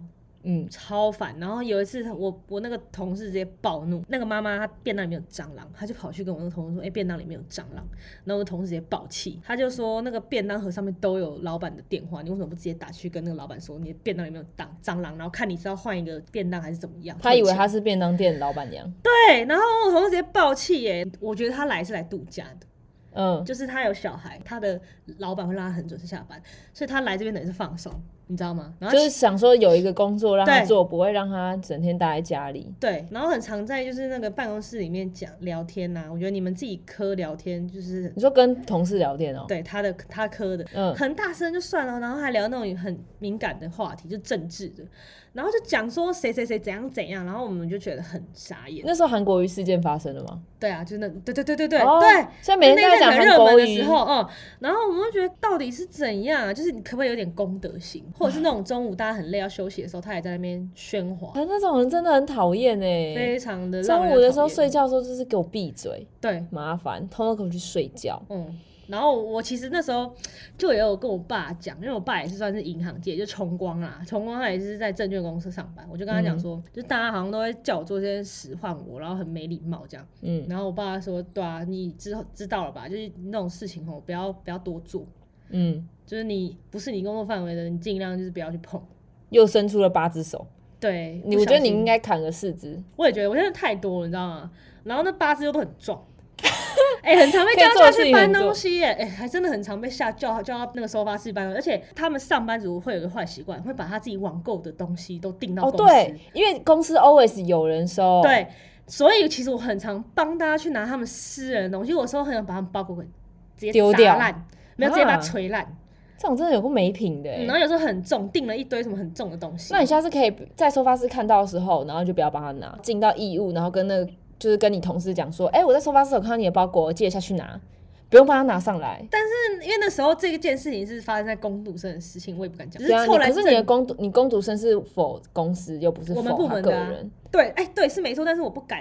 [0.43, 1.39] 嗯，超烦。
[1.39, 7.87] 然后有一次我我那个同事直接暴怒，那个妈妈她便当里面有蟑螂，她就跑去跟我那个同事说，哎、便当里面有蟑螂。
[8.25, 17.17] 然后我同事直接暴气，他就说那个便当盒上面都有老板的电话，你为什么不直接打去跟那个老板说你的便当里面有蟑蟑螂，然后看你是要换一个便当还是怎么样？
[17.21, 18.91] 他以为退钱他是便当店老板娘。
[19.03, 22.67] 对，然后我同事直接暴气耶，我觉得他来是来度假的。
[23.13, 24.81] 嗯，就是他有小孩，他的
[25.19, 26.41] 老板会让他很准时下班，
[26.73, 27.93] 所以他来这边等于是放松，
[28.31, 28.73] 你知道吗？
[28.79, 32.73] 然后就是想说有一个工作让他对做，不会让他整天待在家里。
[32.79, 44.85] 对，然后很常在就是那个办公室里面讲聊天呐、我觉得你们自己科聊天就是你说跟同事聊天哦、对他的他科的，嗯很大声就算了，然后还聊那种很敏感的话题，就政治的，
[45.33, 48.85] 然后就讲说谁谁谁怎样怎样，然后我们就觉得很傻眼。
[48.87, 50.41] 那时候韩国瑜事件发生了吗？
[50.61, 52.09] 对啊，就那对对对对对、哦对，
[52.43, 54.27] 现在每天那都在讲韩一阵很热门国瑜的时候，嗯，
[54.61, 56.53] 然后我们就觉得到底是怎样啊？
[56.53, 58.05] 就是你可不可以有点公德心？
[58.21, 63.15] 或者是那种中午大家很累要休息的时候，他也在那边喧哗，可那种人真的很讨厌哎。
[63.15, 68.23] 非常的让中午的时候睡，觉的时候就是给我闭嘴，对，麻烦，偷偷给我去睡觉。
[68.29, 68.59] 嗯。
[68.89, 70.13] 然后我其实那时候
[70.59, 80.05] 就也有跟我爸讲，因为我爸也是算是银行界，就崇光啦，崇光他也是在证券公司上班，我就跟他讲说，就大家好像都会叫我做这件使唤我，然后很没礼貌这样。
[80.23, 82.89] 嗯，然后我爸说，对啊，你之后知道了吧？
[82.89, 85.07] 就是那种事情哦，不要不要多做，
[85.51, 88.83] 嗯，就是你不是你工作范围的，你尽量就是不要去碰。
[89.31, 90.47] 又伸出了八只手，
[90.81, 94.51] 对，你我觉得你应该砍个四只，我也觉得我现在太多了，你知道吗？
[94.83, 96.03] 然后那八只又都很壮，
[97.03, 105.87] 哎、很常被叫下去搬东西耶，哎、还真的很常被下叫叫到那个收发室搬东西，而且他们上班族会有个坏习惯，会把他自己网购的东西都订到哦，公司。
[105.87, 108.47] 对，因为公司 always 有人收，，对
[108.87, 114.45] 所以其实我很常帮大家去拿他们私人的东西，有时候很想把他们包裹给直接丢掉烂，
[114.81, 115.77] 没有直接把它啊捶烂、
[116.19, 119.73] 这种真的有个没品的欸、嗯然后有时候很重，订了一堆什么很重的东西。
[119.73, 127.61] 那你下次可以在收发室看到的时候，然后就不要帮他拿，进到义务，然后跟那个就是跟你同事讲说，哎、我在收发室有看到你的包裹，我记得下去拿，
[128.11, 129.05] 不用帮他拿上来。
[129.11, 132.83] 但是因为那时候这件事情是发生在工读生的事情，我也不敢讲。
[132.83, 137.11] 只对啊，是后来可是你的证工读，你工读生是否公司，又不是我们部门的人。
[137.31, 138.81] 对，哎、对是没错，但是我不敢。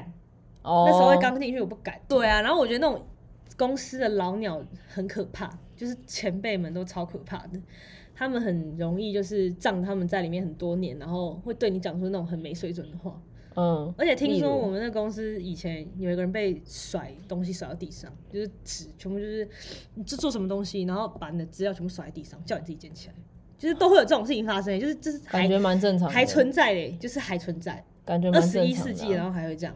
[0.61, 1.95] 哦，那时候刚进去，我不敢。
[2.07, 3.01] 对啊，然后我觉得那种
[3.57, 7.57] 公司的老鸟很可怕，就是前辈们都超可怕的，
[8.13, 13.17] 他们很容易就是仗他们在里面很多年，然后会对你讲出那种很没水准的话。
[13.55, 19.47] 嗯，而且听说我们那公司以前有一个人被甩东西甩到地上，就是纸全部就是
[19.93, 23.13] 你这做什么东西，然后把你的资料全部甩在地上，叫你自己捡起来，
[23.57, 29.75] 就是都会有这种事情发生，就是就是还感觉蛮正常，还存在嘞，就是还存在，感觉二十一世纪，然啊、后还会这样。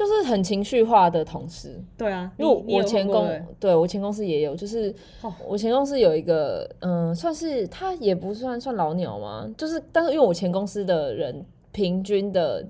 [0.00, 1.78] 就是很情绪化的同事。
[1.98, 12.66] 对啊，因为我前公对对我前公司也有，就是哦我前公司有一个嗯，算是他也不算算老鸟嘛，就是但是因为我前公司的人平均的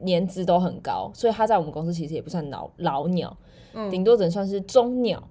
[0.00, 3.34] 年资都很高，所以他在我们公司其实也不算老老鸟，
[3.72, 5.22] 嗯顶多只能算是中鸟。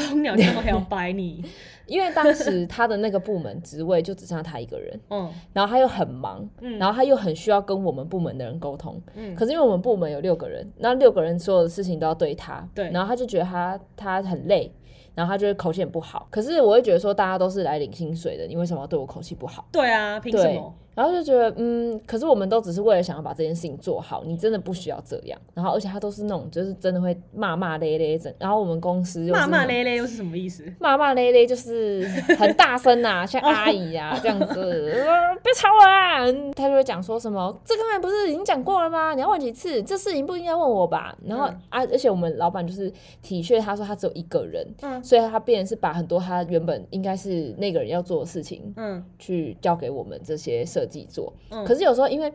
[0.00, 1.44] 中鸟这样还要掰你，
[1.86, 9.00] 因为当时他的那个部门职位就只剩下他一个人，嗯然后他又很忙，嗯然后他又很需要跟我们部门的人沟通。
[9.14, 14.72] 嗯，可是因为我们部门有六个人，那六个人所有的事情都要对他，对然后他就觉得他他很累，
[15.14, 16.26] 然后他就会口气很不好。
[16.30, 19.66] 可是我会觉得说，大家都是来领薪水的，你为什么要对我口气不好？
[19.72, 20.74] 对啊，凭什么？
[20.94, 25.38] 然后就觉得，嗯，可是我们都只是为了想要把这件事情做好，你真的不需要这样。
[25.52, 30.64] 然后而且他都是那种就是真的会骂骂咧咧，整然后我们公司又骂骂咧咧又是什么意思？
[30.78, 32.06] 骂骂咧咧就是
[32.38, 34.60] 很大声呐、像阿姨啊这样子，
[35.06, 36.24] 呃别吵我啊！
[36.56, 39.14] 他就会讲说什么，这刚才不是已经讲过了吗？
[39.14, 39.82] 你要问几次？
[39.82, 41.16] 这事情不应该问我吧？
[41.26, 51.32] 然后、嗯啊，而且我们老板就是体恤他说他只有一个人，嗯所以他变成是把很多他原本应该是那个人要做的事情，嗯去交给我们这些设计做。
[51.50, 52.32] 嗯可是有时候因为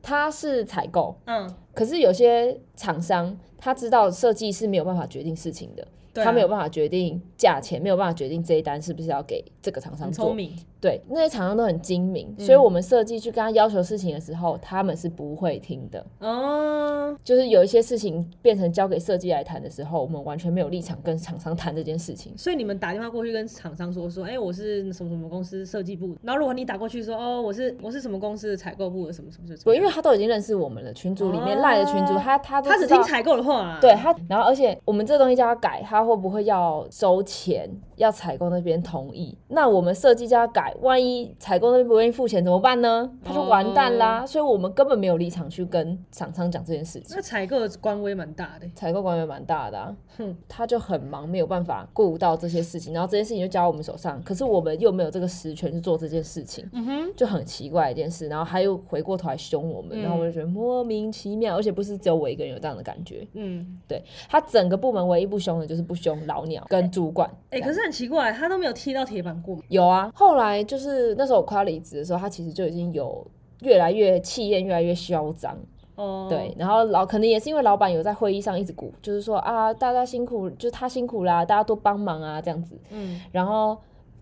[0.00, 5.86] 他是采购，嗯，可是有些厂商他知道设计是没有办法决定事情的。
[6.14, 10.34] 他没有办法决定价钱，没有办法决定这一单是不是要给这个厂商做
[10.80, 16.04] 对，那些厂商都很精明，嗯所以我们设计去跟他要求事情的时候，他们是不会听的。
[16.20, 22.32] 哦，就是有一些事情变成交给设计来谈的时候，我们完全没有立场跟厂商谈这件事情。
[22.36, 37.68] 所以你们打电话过去跟厂商说说，哎、我是什么什么公司设计部，然后如果你打过去说，哦，我是我是什么公司的采购部的什么什么什么，对，因为他都已经认识我们了，群组里面哦赖的群组，他他他只听采购的话、啊，对他，然后而且我们这东西叫他改，他会不会要收钱？
[37.96, 39.36] 要采购那边同意？
[39.48, 43.08] 那我们设计叫他改，万一采购那边不愿意付钱怎么办呢？
[43.24, 44.26] 他就完蛋哦啦。
[44.26, 47.22] 所以我们根本没有立场去跟厂商讲这件事情那。
[47.28, 58.28] 采购的官威蛮大的、采购官威蛮大的、啊，哼他就很忙，没有办法顾到这些事情，然后这件事情就交到我们手上，可是我们又没有这个实权去做这件事情，嗯哼，就很奇怪一件事。
[58.28, 63.28] 然后他又回过头来凶我们，嗯然后我就觉得莫名其妙，而且不是只有我一个人有这样的感觉。
[63.34, 67.30] 嗯，对他整个部门唯一不凶的就是不凶老鸟跟主管。
[67.50, 73.26] 哎、可是很奇怪，他都没有踢到铁板过，有啊，后来就是那时候我快要离职的时候，他其实就已经有
[73.60, 75.56] 越来越气焰越来越嚣张。
[75.96, 82.78] 哦，对，，然后老可能也是因为老板有在会议上一直鼓，就是说啊，大家辛苦，就是他辛苦啦，大家多帮忙啊这样子。
[82.90, 83.76] 嗯，然后，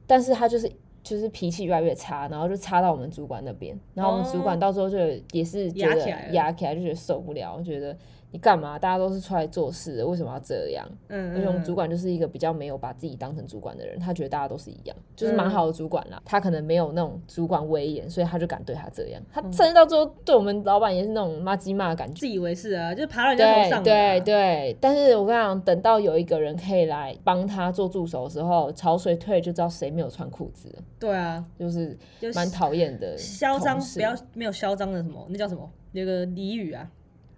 [0.07, 0.73] 但是他就是
[1.03, 4.97] 就是脾气越来越差，然后就差到我们主管那边，然后我们主管到时候就
[5.33, 7.95] 也是觉得压起来压起来，就觉得受不了，觉得
[8.33, 8.79] 你干嘛？
[8.79, 10.87] 大家都是出来做事的，为什么要这样？
[11.09, 16.21] 嗯，而且我们主管，就是一个比较没有把自己当成主管的人，他觉得大家都是一样，就是蛮好的主管啦。
[16.25, 19.23] 他可能没有那种主管威严，所以他就敢对他这样。
[19.33, 22.15] 他甚至到最后对我们老板也是那种骂鸡骂的感觉。
[22.21, 30.83] 自以为是啊，就是爬到人家头上的啊、对对，但是我跟你讲，等到有一个人可以来帮他做助手的时候，潮水退就知道谁没有穿裤子了。
[30.99, 33.17] 对啊，就是就蛮讨厌的。
[33.17, 35.71] 嚣张，不要没有嚣张的什么，那叫什么？
[35.93, 36.91] 那个俚语啊，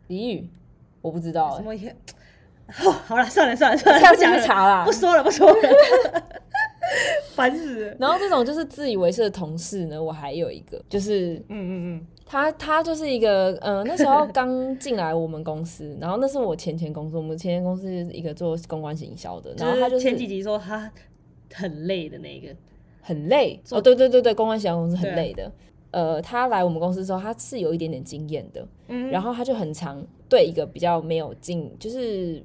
[0.09, 0.48] 俚语
[1.00, 1.96] 我不知道哎？
[2.84, 4.92] 哦，好了，算了算了算了，下次不讲了，去查啦不。
[4.92, 5.56] 说了不说了，
[7.34, 7.96] 烦死了。
[7.98, 20.92] 然后这种就是自以为是的同事呢，我还有一个，就是嗯嗯嗯，他他就是一个，呃，那时候刚进来我们公司，然后那是我前前公司，我们前前公司是一个做公关行销的，然后他就是前几集说他
[21.54, 22.54] 很累的那个，
[23.00, 25.50] 很累哦，对对对对，公关行销公司很累的。
[25.90, 29.11] 呃，他来我们公司之后，他是有一点点经验的，嗯。
[29.11, 32.42] 然后他就很常对一个比较没有经，就是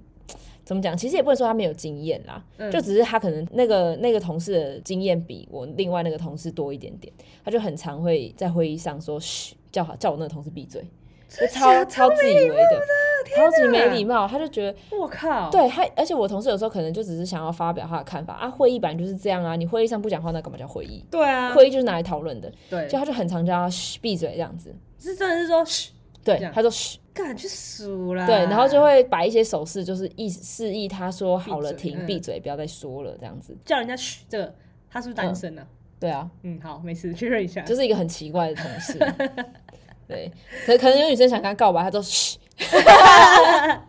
[0.64, 2.72] 怎么讲，其实也不能说他没有经验啦，嗯。
[2.72, 10.86] 就只是他可能那个那个同事的经验比我另外那个同事多一点点，他就很常会在会议上说嘘，叫好叫我那个同事闭嘴，
[11.28, 12.82] 就超 超自以为的，
[13.36, 21.04] 超级没礼貌，他就觉得我靠，对，他而且我同事有时候可能就只是想要发表他的看法啊，会议本来就是这样啊，你会议上不讲话，那干嘛叫会议？
[21.10, 25.92] 对啊，会议就是拿来讨论的，对，就他就很常叫他嘘闭嘴这样子，是真的是说嘘，
[26.24, 27.00] 对，他说嘘。
[27.14, 32.06] 干去数啦，对，然后就会摆一些手势，就是意示意他说好了，停，嗯。
[32.08, 33.56] 闭嘴，不要再说了，这样子。
[33.64, 34.52] 叫人家嘘，这个
[34.90, 35.62] 他是不是单身呢？
[36.00, 38.98] 对啊，嗯，好，没事，确认一下，就是一个很奇怪的同事。
[40.10, 40.32] 对，
[40.66, 42.40] 可可能有女生想跟他告白，他都嘘。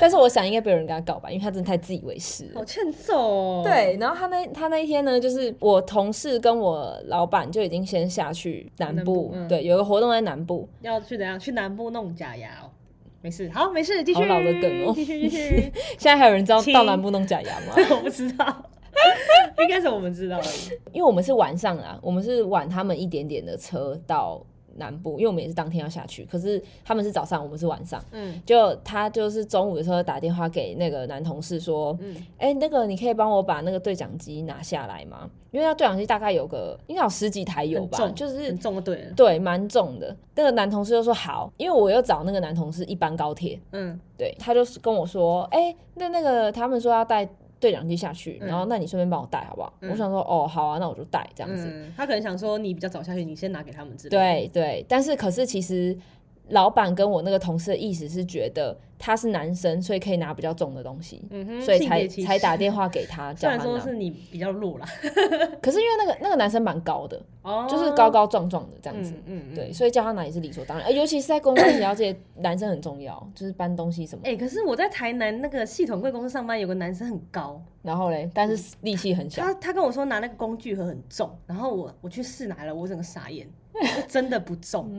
[0.00, 2.64] 但是我想应该没有人跟他告吧，因为他真的太自以为是了好。
[2.64, 11.38] 欠揍哦，对，然后他那他那一天呢，就是我同事跟我老板就已经先下去南南部，对，有个活动在南部，要去怎样？
[11.38, 12.70] 去南部弄假牙哦。
[13.20, 14.20] 没事，好，没事，继续。
[14.20, 15.72] 好老的梗哦继续继续。
[15.98, 17.74] 现在还有人知道亲到南部弄假牙吗？
[17.90, 18.46] 我不知道，
[19.58, 20.70] 应该是我们知道而已。
[20.92, 24.40] 因为我们是晚上啊，我们是晚他们一点点的车到
[24.78, 28.02] 南部，因为我们也是当天要下去，可是他们是早上，我们是晚上。
[28.12, 35.28] 嗯就他就是中午的时候打电话给那个男同事说，嗯，哎、那个你可以帮我把那个对讲机拿下来吗？
[35.50, 39.12] 因为他对讲机大概有个应该有十几台有吧，就是重的对了。
[39.16, 40.14] 对蛮重的。
[40.34, 47.28] 那个男同事就说好，因为我又找那个男同事一班高铁，嗯对，他就是跟我说，哎、那那个他们说要带
[47.60, 49.72] 对讲机下去，然后那你顺便帮我带好不好？
[49.80, 51.66] 嗯我想说，哦，好啊，那我就带这样子。
[51.68, 54.18] 嗯，他可能想说你比较早下去，你先拿给他们之类的。
[54.18, 55.96] 对对，但是可是其实
[56.48, 63.50] 老板跟我那个同事的意思是觉得他是男生，所以可以拿比较重的东西，嗯，所以才才打电话给他 虽叫。
[63.50, 64.86] 然说是你比较弱啦，
[65.62, 69.12] 可是因为那个那个男生蛮高的， 哦就是高高壮壮的这样子。
[69.26, 69.72] 嗯嗯，嗯对，。
[69.72, 74.22] 所以叫他拿也是理所当然，呃尤其是在公关协调界，男生很重要，就是搬东西什么。
[74.24, 83.48] 哎、可是我在台南那个系统柜公司上班，有个男生很高，然后嘞，但是力气很小他，他跟我说拿那个工具盒很重，然后我我去试拿了，我整个傻眼，
[84.08, 84.90] 真的不重，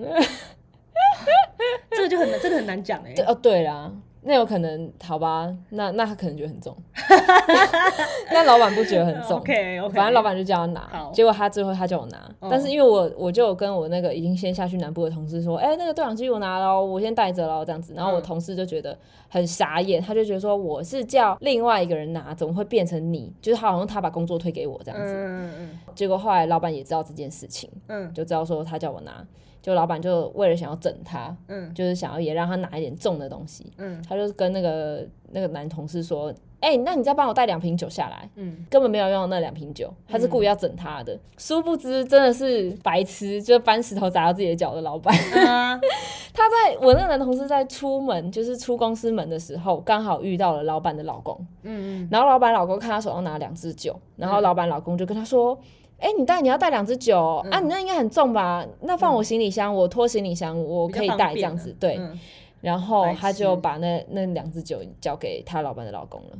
[1.92, 6.76] 这个就很难，真的很难讲哎、对哦，对啦，那有可能，好吧，那那他可能觉得很重，
[8.32, 9.38] 那老板不觉得很重。
[9.40, 12.48] OK OK，反正老板就叫他拿好，结果他最后他叫我拿，哦。
[12.52, 18.98] 但是因为我我就有跟我那个已经先下去南部的同事说，哎、那个对讲机我拿了哦，我先带着了，这样子，然后我嗯同事就觉得
[19.30, 23.34] 很傻眼，他就觉得说我是叫另外一个人拿，怎么会变成你？
[23.42, 25.80] 就是好像他把工作推给我这样子，嗯嗯。
[25.96, 28.14] 结果后来老板也知道这件事情，嗯。
[28.14, 29.26] 就知道说他叫我拿，
[29.62, 38.30] 就老板就为了想要整他，嗯就是想要也让他拿一点重的东西，嗯他就跟那个那个男同事说，哎、那你再帮我带两瓶酒下来。
[38.36, 41.18] 嗯根本没有用那两瓶酒，他是故意要整他的。
[41.38, 45.16] 殊不知真的是白痴，就搬石头砸到自己的脚的老板。
[45.34, 45.80] 嗯啊，
[46.34, 51.38] 他在我那个男同事在出门，就是出公司门的时候，刚好遇到了老板的老公。
[51.64, 55.58] 嗯嗯然后老板老公看他手上拿两支酒，然后老板老公就跟他说
[56.00, 58.66] ：“哎、你带你要带两只酒哦、啊，你那应该很重吧？
[58.82, 62.20] 那放我行李箱，我拖行李箱，我可以带这样子。”对，嗯
[62.62, 66.38] 然后白他就把那那两支酒交给他老板的老公了。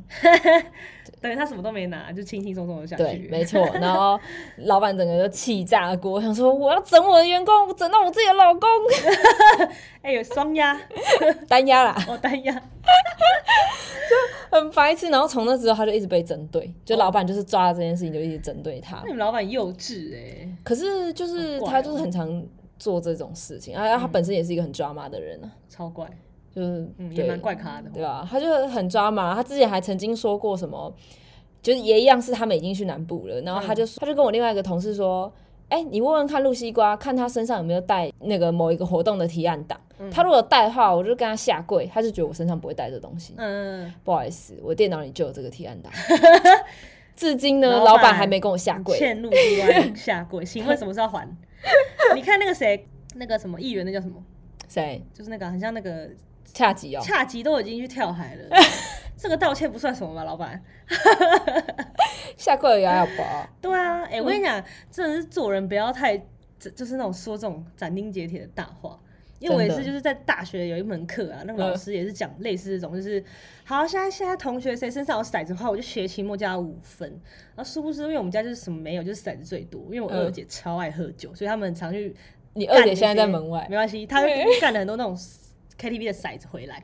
[1.22, 3.04] 等于他什么都没拿，就轻轻松松的下去。
[3.04, 3.62] 对，没错。
[3.74, 4.18] 然后
[4.66, 8.70] 老板整个就气炸锅，想说我要整我的员工，我整到我自己的老公，
[10.02, 10.80] 哎、有双压
[11.48, 15.10] 单压啦，哦，单压，就很白痴。
[15.10, 19.08] 然后从那之后他就一直被针对，就老板就是抓了这件事情就一直针对他那。
[19.08, 22.42] 你们老板幼稚哎、可是就是他就是很常
[22.80, 26.10] 做这种事情，啊，他本身也是一个很抓马的人啊，超怪，
[26.50, 27.90] 就是嗯，也蛮怪咖的。
[27.94, 28.28] 对吧？
[28.28, 30.92] 他就很抓马，他之前还曾经说过什么，
[31.62, 35.32] 就是也一样是他们已经去南部了，然后他就、他就跟我另外一个同事说。
[35.72, 39.80] 哎、你问问看露西瓜，看他身上有没有带那个某一个活动的提案档。
[40.12, 41.86] 他如果带的话，我就跟他下跪。
[41.94, 45.94] 他就觉得我身上不会带这东西，嗯，不好意思，我电脑里就有这个提案档。
[47.16, 48.98] 至今呢，老板还没跟我下跪。
[48.98, 51.30] 欠路之外下跪，请问什么时候还？
[52.16, 54.24] 你看那个谁，那个什么议员，那叫什么？
[54.68, 55.04] 谁？
[55.14, 56.10] 就是那个很像那个
[56.54, 57.02] 恰吉哦。
[57.02, 58.56] 恰吉都已经去跳海了，
[59.18, 60.62] 这个道歉不算什么吧，老板？
[62.38, 63.48] 下课也要包。
[63.62, 66.18] 对啊，哎、我跟你讲，真的是做人不要太，
[66.60, 69.00] 就就是那种说这种斩钉截铁的大话。
[69.40, 73.24] 因为我也是，就是在大学有一门课啊，那个老嗯师也是讲类似这种，就是
[73.64, 77.10] 好，现在现在同学谁身上有骰子的话，我就学期末加五分。
[77.56, 79.82] 然后殊不知，因为我们家就是什么没有，就是骰子最多。
[79.86, 82.14] 因为我二嗯姐超爱喝酒，所以他们常去
[82.54, 85.18] 你二姐现在在些门外没，关系，她会 干了很多那种
[85.80, 86.84] KTV 的骰子回来，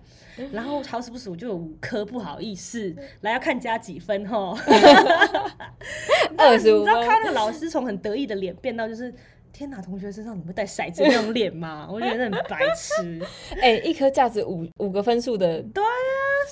[0.53, 4.57] 然后好死不死我就有五颗，不好意思，来要看加几分吼。
[6.37, 6.93] 二十五分。
[6.95, 9.13] 你知道看那个老师从很得意的脸变到就是。
[9.57, 9.81] 天哪！
[9.81, 11.87] 同学身上怎么会带骰子那种脸吗？
[11.89, 13.21] 我觉得很白痴，
[13.61, 15.87] 哎、一颗价值五五个分数的对啊，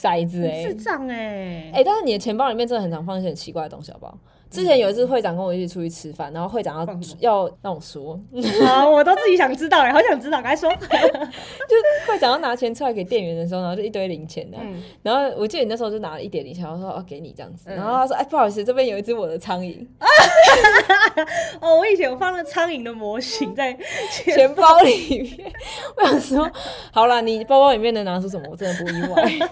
[0.01, 4.17] 骰子、哎智障哎、哎、但是你的钱包里面真的很常放一些很奇怪的东西，好不好？
[4.53, 6.85] 之前有一次会长跟我一起出去吃饭，然后会长要
[7.19, 8.19] 要让我说，
[8.63, 10.69] 好，我都自己想知道哎，好想知道，赶快说。
[12.07, 19.83] 会长要拿钱出来给店员的时候，然后就一堆零钱的、嗯，然后我记得你那时候就拿了一点零钱，我说哦给你这样子，嗯然后他说哎不好意思，这边有一只我的苍蝇，
[21.59, 23.73] 哦，我以前有放了苍蝇的模型在
[24.11, 25.51] 钱钱包里面，
[25.97, 26.51] 我想说
[26.91, 29.23] 好啦，你包包里面能拿出什么，我真的不意外。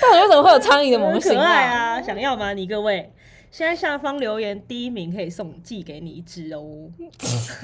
[0.00, 2.52] 到底为什么会有苍蝇的模型很可爱啊，想要吗？
[2.52, 3.12] 你各位，
[3.50, 6.90] 现在下方留言第一名可以送寄给你一只哦。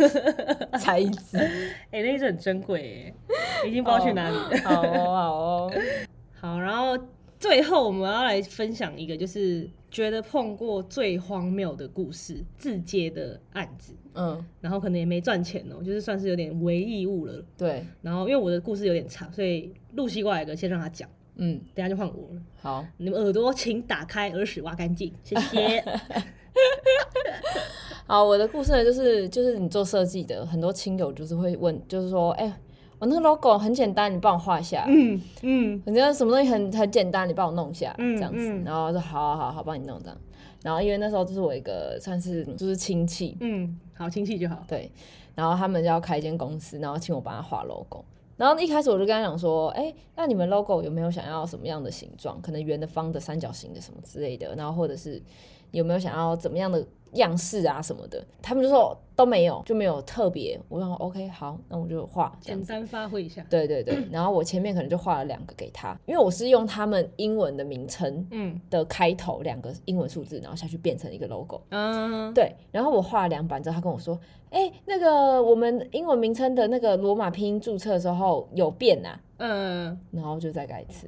[0.78, 1.37] 才一只，
[1.93, 3.14] 哎、那一只很珍贵
[3.62, 4.59] 哎，已经不知道去哪里了。
[4.64, 5.72] 好哦好哦，
[6.41, 6.99] 好，然后
[7.39, 17.45] 最后我们要来分享一个，就是觉得碰过最荒谬的故事，自接的案子，嗯然后可能也没赚钱哦、就是算是有点唯义务了。
[17.57, 22.41] 对，然后因为我的故事有点长，所以露西过来的先让他讲，嗯等下就换我了。
[22.61, 22.85] 好。
[22.97, 25.85] 你们耳朵请打开，耳屎挖干净，谢谢。
[28.07, 32.53] 好，我的故事呢，就是就是你做设计的，很多亲友就是会问，就是说，哎、
[32.99, 34.85] 我那个 logo 很简单，你帮我画一下。
[34.87, 38.39] 嗯嗯人家什么东西很很简单，你帮我弄一下，嗯这样子。
[38.39, 40.16] 嗯然后我说好好好好，帮你弄这样。
[40.62, 44.62] 然后因为那时候就是我一个算是就是亲戚，嗯，好，亲戚就好。
[44.68, 44.91] 对，
[45.35, 48.05] 然后他们就要开一间公司，然后请我帮他画 logo。
[48.37, 52.41] 然后一开始我就跟他讲说，哎、那你们 logo 有没有想要什么样的形状？
[52.41, 54.55] 可能圆的、方的、三角形的什么之类的。
[54.57, 55.22] 然后或者是
[55.70, 58.24] 有没有想要怎么样的样式啊什么的？
[58.43, 60.60] 他们就说都没有，就没有特别。
[60.68, 62.36] 我想 OK，好，那我就画。
[62.40, 63.44] 简单发挥一下。
[63.48, 71.60] 对对对， 然后我前面可能就画了两个给他，因为我是用他们英文的名称嗯的开头两个英文数字，然后下去变成一个 logo。
[71.70, 74.18] 嗯，对，然后我画了两版之后，他跟我说
[74.50, 81.06] ：“哎、那个我们英文名称的那个罗马拼音注册的时候有变啊、嗯然后就再改一次，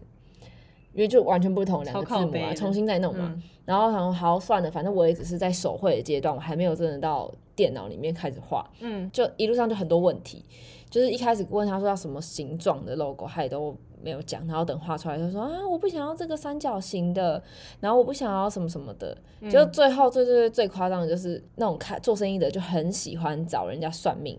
[0.93, 3.33] 因为就完全不同两个字母啊，重新再弄嘛。
[3.35, 10.45] 嗯然后想好算了，反正我也只是在手绘的阶段，我还没有真的到电脑里面开始画，嗯就一路上就很多问题。
[10.89, 17.43] 就是一开始问他说要什么形状的 logo，他也都没有讲，然后等画出来就说啊，我不想要这个三角形的，
[17.81, 19.17] 然后我不想要什么什么的。
[19.41, 24.39] 嗯就最后最最最最夸张的就是那种开做生意的就很喜欢找人家算命。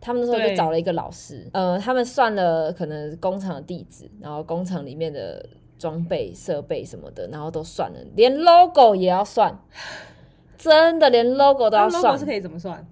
[0.00, 5.46] 他们那时候就找了一个老师，呃，他们算了可能工厂的地址，然后工厂里面的
[5.78, 9.56] 装备、设备什么的，然后都算了，连 logo 也要算，
[10.62, 12.24] 真的连 logo 都那要 logo 算是。
[12.24, 12.86] 可以怎么算？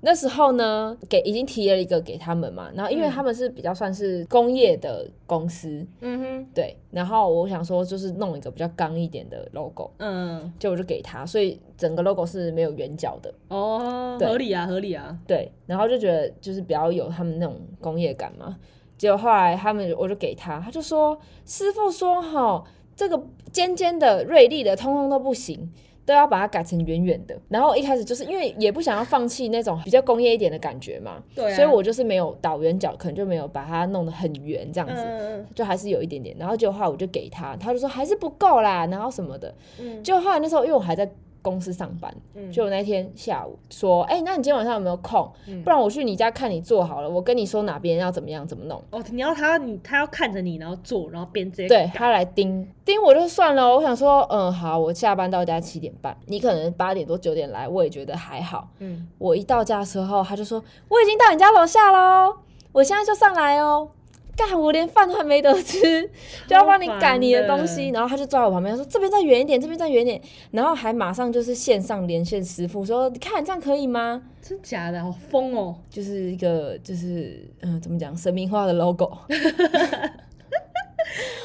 [0.00, 15.18] 那时候呢，给已经提了一个给他们嘛，然后因为嗯他们是比较算是工业的公司，嗯哼，对，然后我想说就是弄一个比较刚一点的 logo，嗯，就我就给他，所以整个 logo 是没有圆角的，哦，合理啊，合理啊。
[15.26, 18.56] 对，然后就觉得就是比较有他们那种工业感嘛。
[18.96, 22.62] 结果后来他们我就给他，他就说师傅说哈，
[22.94, 25.72] 这个尖尖的、锐利的，通通都不行。
[26.08, 36.34] 都要把它改成圆圆的，然后一开始就是因为也不想要放弃那种比较工业一点的感觉嘛，对啊，所以我就是没有倒圆角，可能就没有把它弄得很圆这样子，嗯就还是有一点点。
[36.38, 39.54] 然后结果后来我就给他，他就说还是不够啦，然后什么的。
[39.78, 41.06] 嗯就后来那时候因为我还在
[41.42, 45.30] 公司上班，嗯就我那天下午说，哎、那你今天晚上有没有空？
[45.46, 48.82] 嗯不然我去你家看你做好了，我跟你说哪边要怎么样怎么弄。
[48.90, 58.68] 哦，你要他你他要看着你，然后做，然后边直接对他来盯盯我就算了，我想说，嗯，好，我下班到家七点半，你可能八点多九点来，我也觉得还好。
[58.78, 62.36] 嗯，我一到家的时候，他就说我已经到你家楼下喽，
[62.72, 63.88] 我现在就上来哦。
[64.38, 66.08] 干，我连饭都还没得吃，
[66.46, 67.88] 就要帮你改你的东西。
[67.88, 70.22] 然后他就坐在我旁边，他说这边再远一点，这边再远一点，
[70.52, 74.22] 然后还马上就是线上连线师傅说，你看这样可以吗？
[74.40, 75.74] 真假的，好疯哦。
[75.90, 79.18] 就是一个就是嗯，怎么讲神明化的 logo，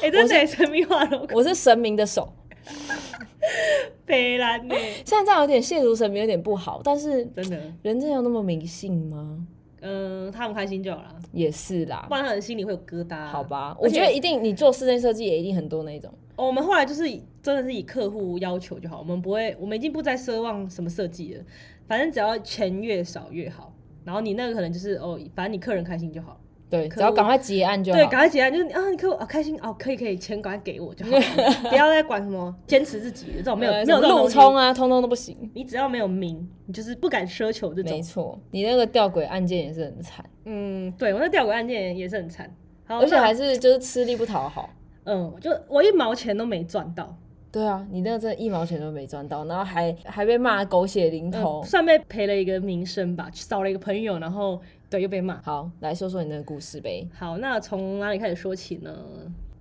[0.00, 2.32] 哎，真的神明化 logo，我是神明的手。
[4.06, 4.74] 北兰呢？
[5.04, 9.46] 现在这样有点亵渎神明，有点不好，但是真的，人真的有那么迷信吗？
[9.86, 13.26] 嗯，他们开心就好了，也是啦不，然他们心里会有疙瘩。
[13.26, 17.02] 好吧，我觉得一定你做室内设计也一定很多那种，哦我们后来就是
[17.42, 21.44] 真的是以客户要求就好，我们不会，我们已经不再奢望什么设计了，
[21.86, 23.74] 反正只要钱越少越好。
[24.04, 26.40] 然后你那个可能就是哦，反正你客人开心就好。
[26.74, 27.98] 对，只要赶快结案就好。
[27.98, 31.22] 对，赶快结案，就是啊，你客户啊开心哦，可以可以，钱赶快给我就好了，
[31.70, 35.36] 不要再管什么坚持自己的这种没有呃没有路冲啊，通通都不行。
[35.54, 37.92] 你只要没有名，你就是不敢奢求这种。
[37.92, 42.52] 没错，你那个吊诡案件也是很惨，嗯，对我那吊诡案件也是很惨，
[42.86, 44.70] 好而且还是就是吃力不讨好。
[45.04, 47.14] 嗯，就我一毛钱都没赚到，
[47.54, 51.60] 对啊，你那个真的一毛钱都没赚到，然后还还被骂狗血淋头。
[51.60, 55.40] 嗯，算被赔了一个名声吧，少了一个朋友，然后对又被骂。
[55.42, 57.06] 好，来说说你那个故事呗。
[57.16, 58.92] 好，那从哪里开始说起呢？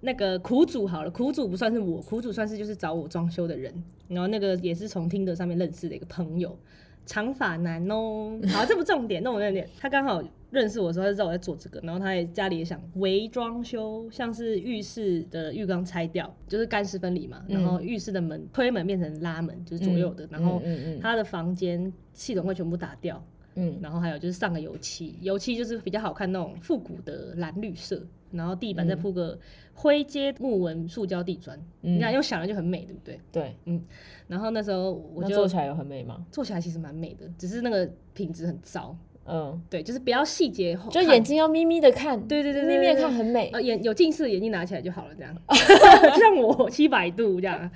[0.01, 3.71] 那个苦主好了，苦主不算是我，苦主算是就是找我装修的人，
[4.07, 6.57] 然后那个也是从听的上面认识的一个朋友，
[7.05, 8.39] 长发男哦。
[8.47, 10.19] 好，这不重点，那我重点，他刚好
[10.53, 20.61] 认识我的时候，他就知道我在做这个，然后他也家里也想微装修，像是浴室的浴缸拆掉，就是干湿分离嘛，然后浴室的门推门变成拉门，就是左右的，然后
[21.01, 23.21] 他的房间系统会全部打掉，
[23.55, 23.77] 嗯。
[23.81, 29.37] 然后还有就是上个油漆，油漆就是比较好看那种复古的蓝绿色，然后地板再铺个
[29.73, 31.97] 灰阶木纹塑胶地砖，嗯。
[31.97, 33.19] 你看用想了就很美，对不对？
[33.31, 33.81] 对，嗯
[34.27, 36.25] 然后那时候我就那做起来有很美吗？
[36.31, 38.95] 做起来其实蛮美的，只是那个品质很糟，
[39.25, 43.49] 嗯，对，就是不要细节后就眼睛要眯眯的看，对对对对眯眯的看很美。
[43.53, 45.33] 呃，眼有近视的眼镜拿起来就好了，这样，
[46.13, 47.71] 就 像我七百度这样，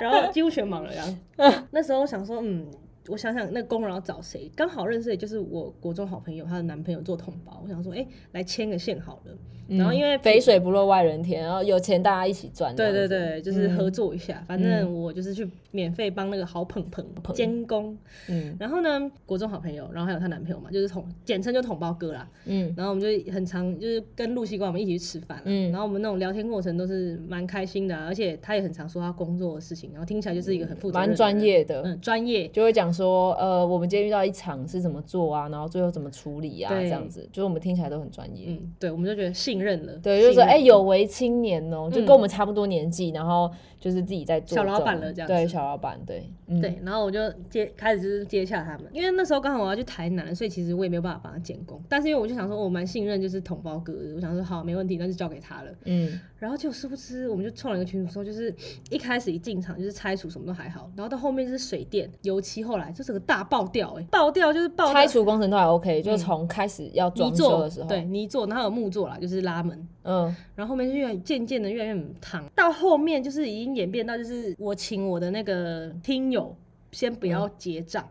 [0.00, 1.64] 然后几乎全盲了这样。
[1.70, 2.66] 那时候想说，嗯，
[3.08, 9.32] 我想想那个工人要找谁，刚好认识的就是我国中好朋友，她的男朋友做统包，我想说，哎、来牵个线好了。
[9.68, 12.74] 然后因为嗯肥水不落外人田，然后有钱大家一起赚。
[12.74, 17.04] 对对对，就是合作一下，反正我就是去免费帮那个好捧捧
[17.34, 17.94] 监工。
[18.28, 18.56] 嗯。
[18.58, 22.26] 然后呢，国中好朋友，然后还有她男朋友嘛，就是统简称就统包哥啦。
[22.46, 22.72] 嗯。
[22.74, 25.70] 然后我们就很常就是跟露西瓜我们一起去吃饭，嗯。
[25.70, 38.46] 然后我们那种聊天过程都是蛮开心的啊、而且他也很常说他工作的事情，然后听起来就是一个很负责的蛮专，业的，嗯，专业，就会讲说，呃，我们今天遇到一场是怎么做啊，然后最后怎么处理啊，这样子，就是我们听起来都很专业。
[38.48, 45.32] 嗯，对，我们就觉得信任了，对，就是说，哎、有为青年哦、就嗯跟我们差不多年纪，然后就是自己在做小老板了这样子。
[45.32, 55.70] 对，小老板，对，嗯，对，然后我就接开始就是接洽他们，因为那时候刚好我要去台南，所以其实我也没有办法帮他建工，但是因为我就想说我蛮信任就是同胞哥的，我想说好没问题，那就交给他了。
[55.84, 58.52] 嗯，然后结果殊不知，我们就创了一个群组，说就是
[58.90, 76.54] 一开始一进场就是拆除什么都还好，然后到后面就是水电、油漆，后来就整个大爆掉、哎，爆掉就是爆掉拆除工程都还 OK，、就是从开始要泥装修做的时候，对，泥做，然后有木做啦，就是拉门，嗯，然后后面就越渐渐的越来越烫，到后面就是已经演变到就是我请我的那个听友
[76.92, 78.06] 先不要结账。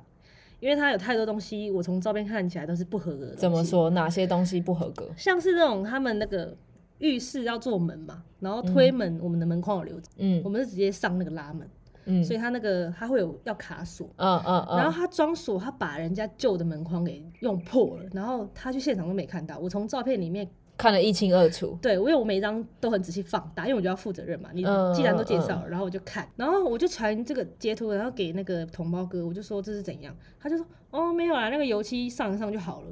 [0.59, 3.35] 因为他有太多东西，我从照片看起来都是不合格的。
[3.35, 3.63] 怎么？
[3.63, 5.07] 说哪些东西不合格？
[5.15, 6.57] 像是那种他们那个
[6.97, 11.69] 浴室要做门嘛，然后推门，我们的门框有留着，嗯我们是直接上那个拉门，
[12.07, 12.23] 嗯。
[12.23, 21.77] 所以他那个他会有要卡锁，嗯嗯嗯，然后他装锁，他把人家旧的门框给用破了，然后他去现场都没看到，我从照片里面看得一清二楚。
[21.81, 24.49] 对，因为我每一张都很仔细放大，因为我就要负责任嘛。
[24.53, 32.87] 你嗯既然都介绍了，然后我就看，然后我就传这个截图，然后给那个同胞哥，我就说这是怎样，他就说哦没有啦，那个油漆上一上就好了，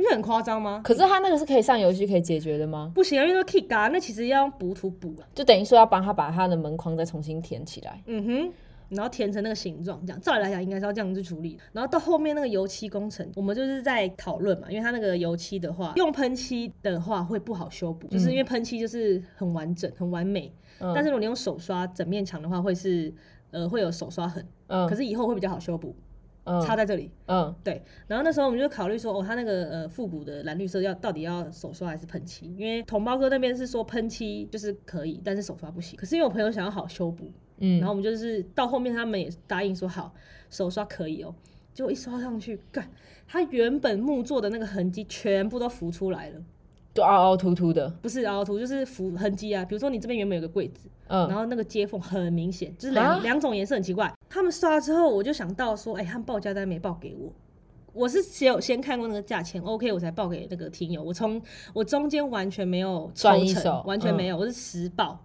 [0.00, 0.80] 不是很夸张吗？
[0.82, 2.90] 可是他那个是可以上游戏可以解决的吗？
[2.94, 8.02] 不行啊，因为都 kick 啊，那其实要用补土补啊，就等于说要帮他把他的门框再重新填起来。
[8.06, 8.52] 嗯哼。
[8.90, 11.56] 然后填成那个形状，这样照理来讲应该是要这样去处理。
[11.70, 23.14] 然后到后面那个油漆工程，我们就是在讨论嘛，因为它那个油漆的话，用喷漆的话会不好修补，就是因为喷漆就是很完整、很完美，嗯但是如果你用手刷整面墙的话，会是
[23.52, 25.94] 呃会有手刷痕，嗯，可是以后会比较好修补，
[26.50, 27.10] 嗯差在这里。
[27.26, 32.52] 嗯对，然后那时候我们就考虑说，哦，它那个呃复古的蓝绿色要到底要手刷还是喷漆？
[32.58, 35.96] 因为同胞哥那边是说喷漆就是可以，但是手刷不行。
[35.96, 40.12] 可是因为我朋友想要好修补，嗯，然后我们就是到后面他们也答应说好，
[40.50, 41.32] 手刷可以哦。
[41.72, 42.90] 结果一刷上去，干，
[43.28, 46.40] 它原本木做的那个痕迹全部都浮出来了，
[46.92, 47.88] 就凹凹凸凸的。
[48.02, 49.64] 不是凹凸就是浮痕迹啊。
[49.64, 54.12] 比如说你这边原本有个柜子，嗯然嗯后那个接缝很明显，就是啊两两种颜色很奇怪。
[54.30, 57.30] 他们刷了之后，我就想到说，哎、他们报价单没报给我。
[57.92, 61.02] 我是只有先看过那个价钱，OK，我才报给那个听友。
[61.02, 61.42] 我从
[61.74, 65.18] 我中间完全没有抽成完全没有，我是实报。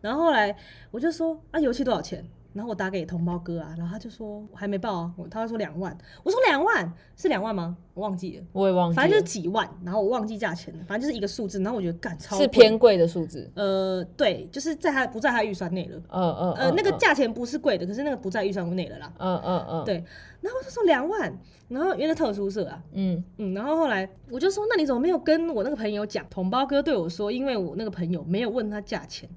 [0.00, 0.56] 然后后来
[0.92, 2.24] 我就说啊，油漆多少钱？
[2.52, 7.76] 然后我打给同胞哥啊，然后他就说我还没报啊，我他说两万，我说两万是两万吗？
[7.94, 13.50] 我忘记了，我也忘记了，反正就是几万，然后我忘记价钱了，反正就是一个数字，然后我觉得干超是偏贵的数字。
[13.54, 19.12] 呃对，就是在他不在他预算内了，嗯嗯呃那个嗯价钱不是贵的，可是那个不在预算内了啦。
[19.18, 19.94] 嗯嗯嗯，对
[20.40, 21.32] 然后我就说两万，
[21.68, 26.26] 然后因为那特殊社啊，嗯，嗯，然后后来我就说，那你怎么没有跟我那个朋友讲？
[26.28, 29.28] 同胞哥对我说，因为我那个朋友没有问他价钱，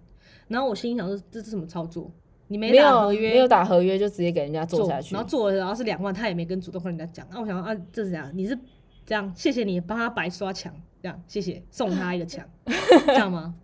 [0.48, 2.10] 然后我心里想说，这是什么操作？
[2.48, 7.28] 你没没有打合约，没有打合约就直接给人家做下去然，后做了，然后是两万，他也没跟主动跟人家讲。
[7.32, 8.30] 那我想说啊，这是怎样？
[8.34, 8.58] 你是
[9.06, 9.32] 这样？
[9.36, 12.46] 谢谢你帮他白刷墙，这样谢谢，送他一个墙，
[13.08, 13.56] 这样吗？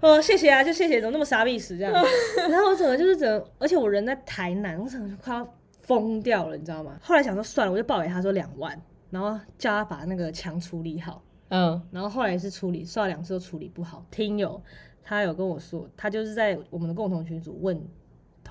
[0.00, 1.92] 哦，谢谢啊，就谢谢，怎么那么傻逼死这样？
[2.50, 6.98] 然后我整个就是整个，而且我人在台南，我整个就快要疯掉了，你知道吗？
[7.02, 8.78] 后来想说算了，我就报给他说两万，
[9.10, 11.22] 然后叫他把那个墙处理好。
[11.48, 14.04] 嗯然后后来是处理，刷了两次都处理不好。
[14.10, 14.60] 听友
[15.02, 17.80] 他有跟我说，他就是在我们的共同群组问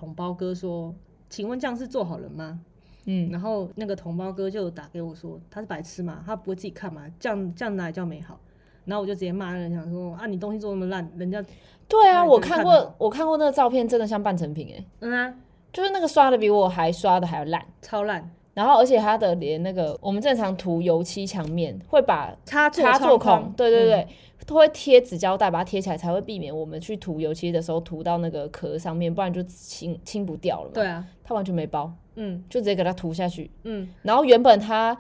[0.04, 0.94] 同胞哥说
[1.30, 2.60] ：“请问这样是做好了吗？”
[3.06, 6.22] 嗯，然后那个同胞哥就打给我说：“他是白痴嘛？
[6.26, 7.04] 他不会自己看嘛？
[7.18, 8.38] 这样这样哪里叫美好？”
[8.84, 11.42] 然后我就直接骂人，想说：“啊，你东西做那么烂，人家
[11.88, 15.34] 对啊，我看过我看过那个照片，真的像半成品哎，嗯啊，
[15.72, 17.66] 就是那个刷的比我还刷的还要烂。
[17.82, 24.08] 超烂，然后，而且它的连那个我们正常涂油漆墙面会把插座插座孔，对对对，嗯
[24.46, 30.72] 都会贴纸胶带把它贴起来，才会避免我们去涂油漆的时候涂到那个壳上面，不然就清清不掉了嘛。
[30.74, 33.50] 对，啊，它完全没包，嗯就直接给它涂下去。
[33.64, 34.96] 嗯，然后原本它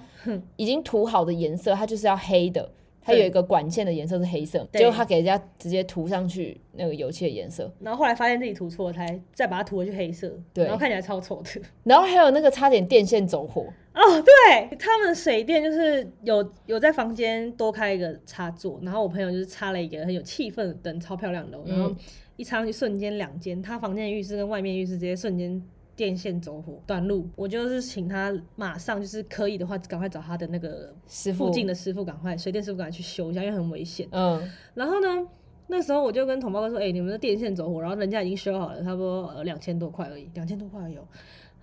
[0.55, 2.71] 已经涂好的颜色，它就是要黑的，
[3.03, 4.79] 它有一个管线的颜色是黑色，对。
[4.79, 7.71] 结果它给人家直接涂上去那个油漆的颜色。
[7.79, 10.63] 然后后来发现自己涂错，才再把它涂回去黑色，对。
[10.63, 11.61] 然后看起来超丑的。
[11.83, 13.61] 然后还有那个差点电线走火，
[13.93, 21.95] 哦，对，他们水电就是有有在房间多开一个插座，然后我朋友就是插了一个很有气氛的灯，超漂亮的哦、然后嗯
[22.35, 25.61] 一插上去瞬间两间，他房间的浴室跟外面浴室直接瞬间
[25.95, 34.07] 电线走火短路，我就是请他马上就是可以的话，赶快找他的那个师傅附近的师傅赶快水电师傅赶快去修一下，因为很危险。
[34.11, 34.41] 嗯，
[34.73, 35.27] 然后呢，
[35.67, 41.07] 那时候我就跟同胞哥说：“哎、你们的电线走火，然后人家已经修好了，差不多呃两千多块而已，两千多块而已哦。”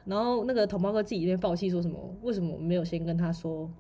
[0.07, 3.71] 然后那个同胞哥自己一边暴气说什么：“为什么我没有先跟他说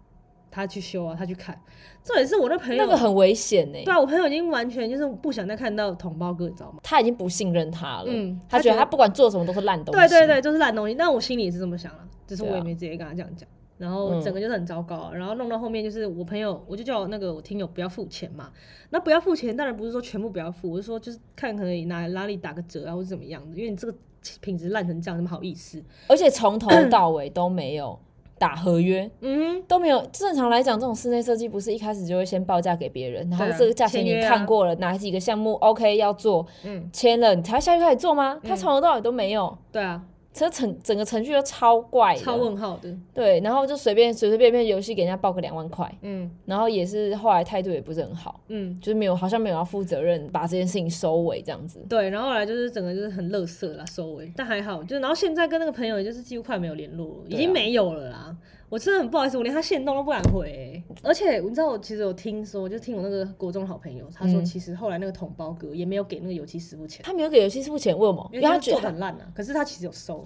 [0.51, 1.59] 他去修啊，他去看？”
[2.03, 6.81] 这也是我那朋友，那个很危险呢、对啊，我朋友已经完全就是不想再看到同胞哥，你知道吗？
[6.83, 10.01] 他已经不信任他了，嗯他觉得他不管做什么都是烂东西。
[10.01, 10.95] 对对对，就是烂东西。
[10.95, 13.49] 但我心里也是这么想啊，只是我也没直接跟他这样讲。
[13.77, 18.51] 然后嗯整个就是很糟糕啊，然后弄到后面就是我朋友，我就叫那个我听友不要付钱嘛。
[18.91, 23.95] 那不要付钱，当然不是说全部不要付，我是说就是看可以哪哪里打个折啊，或者怎么样的，因为你这个
[24.41, 25.83] 品质烂成这样，怎么好意思？
[26.09, 27.99] 而且从头到尾都没有
[28.41, 30.03] 打合约，嗯都没有。
[30.11, 38.41] 正常来讲，这种室内设计不是一开始就会先报价给别人，然后这个价钱你看过了，哪几个项目 OK 要做，嗯，签了你才下去开始做吗？
[38.43, 40.01] 他从头到尾都没有，对啊，
[40.33, 46.31] 这程整个程序都超怪的，超问号的，对，然后就随便随随便便游戏给人家报个两万块，嗯。
[46.47, 48.79] 然后也是后来态度也不是很好，嗯。
[48.81, 51.85] 就是没有好像没有要负责任把这件事情收尾这样子。
[51.89, 58.37] 对，然后后来就是整个就是很乐色啦，收尾，但还好，就然后现在跟那个朋友也就是几乎快没有联络了，已经没有了啦。
[58.71, 60.85] 我真的很不好意思，我连他线动都不敢回、欸。
[61.03, 68.31] 而且你知道，我其实有听说，就听我那个国中好朋友，他说嗯其实后来那个桶包哥也没有给那个油漆师傅钱，他没有给油漆师傅钱，为什么？
[68.33, 69.27] 因为他做的很烂啊。
[69.35, 70.25] 可是他其实有收，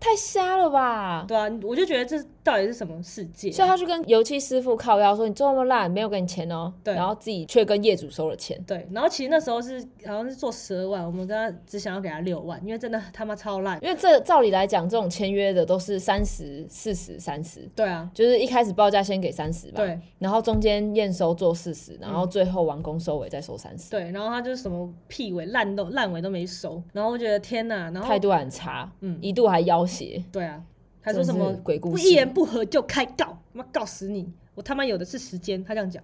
[0.00, 1.24] 太瞎了吧。
[1.26, 6.94] 对啊，我就觉得这到底是什么世界啊、所以他去跟油漆师傅靠腰说：“你做那么烂，没有给你钱哦。”对。
[6.94, 8.58] 然后自己却跟业主收了钱。
[8.66, 13.78] 对，然后其实那时候是好像是做十二万，我们跟他只想要给他六万，因为真的他妈超烂。
[13.82, 20.00] 因为这照理来讲，这种签约的都是三十、四十、三十，对啊，就是一开始报价先给三十吧，对。
[20.18, 29.18] 然后中间验收做四十，然后最后完工收尾再收三十、对，然后他就是什么屁尾烂都烂尾都没收，然后我觉得天哪，然后态度很差，嗯。
[29.20, 30.24] 一度还要挟。
[30.32, 30.64] 对啊，
[31.00, 34.30] 还说什么鬼故事不一言不合就开告，妈告死你！
[34.54, 36.02] 我他妈有的是时间，他这样讲，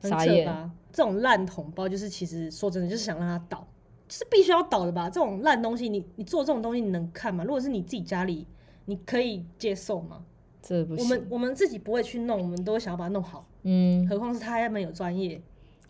[0.00, 0.70] 很 傻眼扯吧？
[0.92, 3.66] 这种烂同胞就是其实说真的就是想让他倒，
[4.08, 5.10] 就是必须要倒的吧？
[5.10, 7.44] 这种烂东西你你做这种东西你能看吗？
[7.44, 8.46] 如果是你自己家里，
[8.86, 10.22] 你可以接受吗？
[10.22, 11.04] 我这不行。
[11.04, 15.40] 我们我们自己不会去弄，我们都会想要把它弄好，嗯，何况是他们有专业，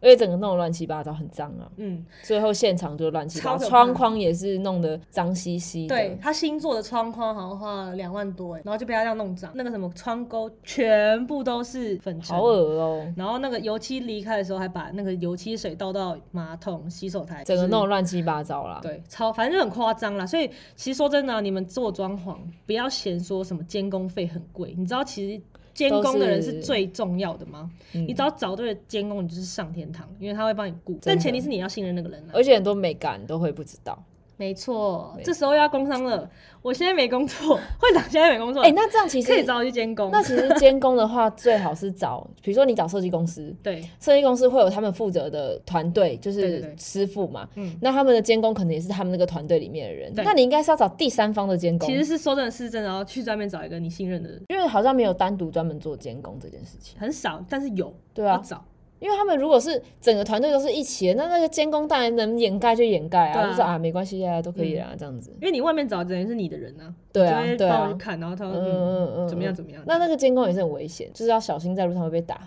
[0.06, 1.68] 而且整个弄得乱七八糟，很脏啊。
[1.76, 5.94] 嗯，最后现场就乱七八糟，窗框也是弄得脏兮兮的。
[5.94, 18.78] 对他新做的窗框好像花了两万多哎，然后就被他这样弄脏，那个什么窗钩全部都是粉尘，好恶哦、然后那个油漆离开的时候，还把那个油漆水倒到马桶、洗手台，整个弄得乱七八糟啦。
[18.82, 20.24] 对，超反正就很夸张啦。
[20.24, 25.42] 所以其实说真的啊、你们做装潢不要嫌说什么监工费很贵，你知道其实
[25.76, 27.70] 监工的人是最重要的吗？
[27.92, 30.98] 嗯你只要找对了监工，你就是上天堂，因为他会帮你顾。
[31.02, 32.30] 但前提是你要信任那个人啊。
[32.32, 34.02] 而且很多美感都会不知道。
[34.36, 36.28] 没错没，这时候要工商了。
[36.62, 40.10] 我现在没工作，会长现在没工作，哎、那这样其实，可以找我去监工。
[40.10, 47.48] 那其实监工的话，最好是找，比如说你找设计公司，对，设计公司会有他们负责的团队，就是师傅嘛。
[47.54, 50.12] 嗯那他们的监工可能也是他们那个团队里面的人。
[50.16, 56.98] 那你应该是要找第三方的监工，其实是说真的是真的，然后去专门找一个你信任的人，因为好像没有单独专门做监工这件事情。
[56.98, 58.64] 很少，但是有，对啊，要找。
[58.98, 65.30] 因为他们如果是整个团队都是一起的，那那个监工当然能掩盖就掩盖啊，就是啊没关系啊，都可以啊，这样子。
[65.40, 69.82] 因为你外面找的人是你的人啊，对啊对啊看，然后他说嗯嗯嗯嗯，怎么样嗯怎么样。
[69.86, 72.40] 那那个监工也是很危险，就是要小心在路上会被打。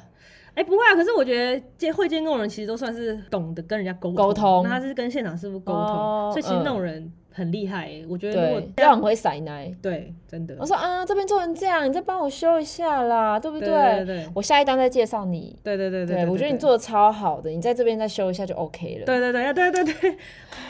[0.56, 8.06] 哎、不会啊，可是我觉得监会监工的人其实都算是懂得跟人家沟沟通那他是跟现场师傅沟通，哦所以其实那嗯种人很厉害、欸。
[8.10, 9.74] 我觉得如果对，要很会塞奶。
[9.82, 15.56] 对，真的我，说啊，这边做成这样，你再帮我修一下啦，对不对对对我下一单再介绍你。
[15.64, 19.06] 对对对对，我觉得你做的超好的，你在这边再修一下就 OK 了。
[19.06, 20.16] 对对对对对对，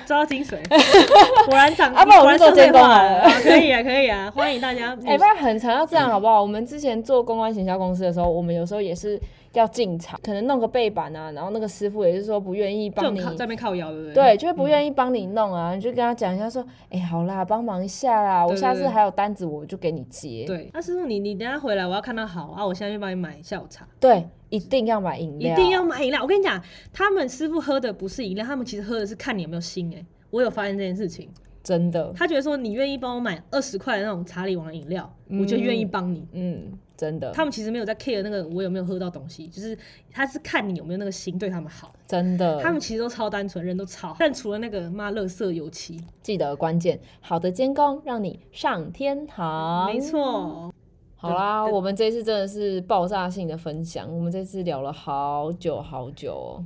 [0.06, 0.58] 抓到精髓，
[1.48, 4.96] 果然长，啊不然我果然做监工社会化好了啊可以啊可以啊，欢迎大家。
[5.06, 6.42] 哎、不然很常要这样好不好？
[6.42, 9.20] 我们之前做公关行销公司的时候，我们有时候也是
[9.54, 14.14] 要进场，可能弄个背板啊，然后那个师傅也是说不愿意帮你在那边靠腰，对不对？
[14.14, 20.46] 对，就是不愿意帮你弄啊，你就跟他讲一下说，哎、好啦，帮忙一下啦，我下次还有单子我就给你接。
[20.46, 23.88] 对，那师傅你你等一下回来，我要看到好啊，我现在就帮你买下午茶。
[24.00, 26.22] 对，一定要买饮料，一定要买饮料。
[26.22, 26.62] 我跟你讲，
[26.94, 30.06] 他们师傅喝的不是饮料，他们其实喝的是看你有没有心、欸。
[30.30, 31.28] 我有发现这件事情，
[31.64, 36.28] 真的，他觉得说你愿意帮我买二十块的那种查理王的饮料，我就愿意帮你。
[36.34, 39.78] 嗯，真的，他们其实没有在 care 那个我有没有喝到东西，就是
[40.12, 41.96] 他是看你有没有那个心对他们好。
[42.06, 49.86] 真的，他们其实都超单纯，人都超，但除了那个妈乐色油漆，记得关键，好的监工让你上天堂。
[49.86, 49.98] 没。
[50.02, 50.74] 错，
[51.16, 56.66] 好啦，我们这次真的是爆炸性的分享，我们这次聊了好久好久哦。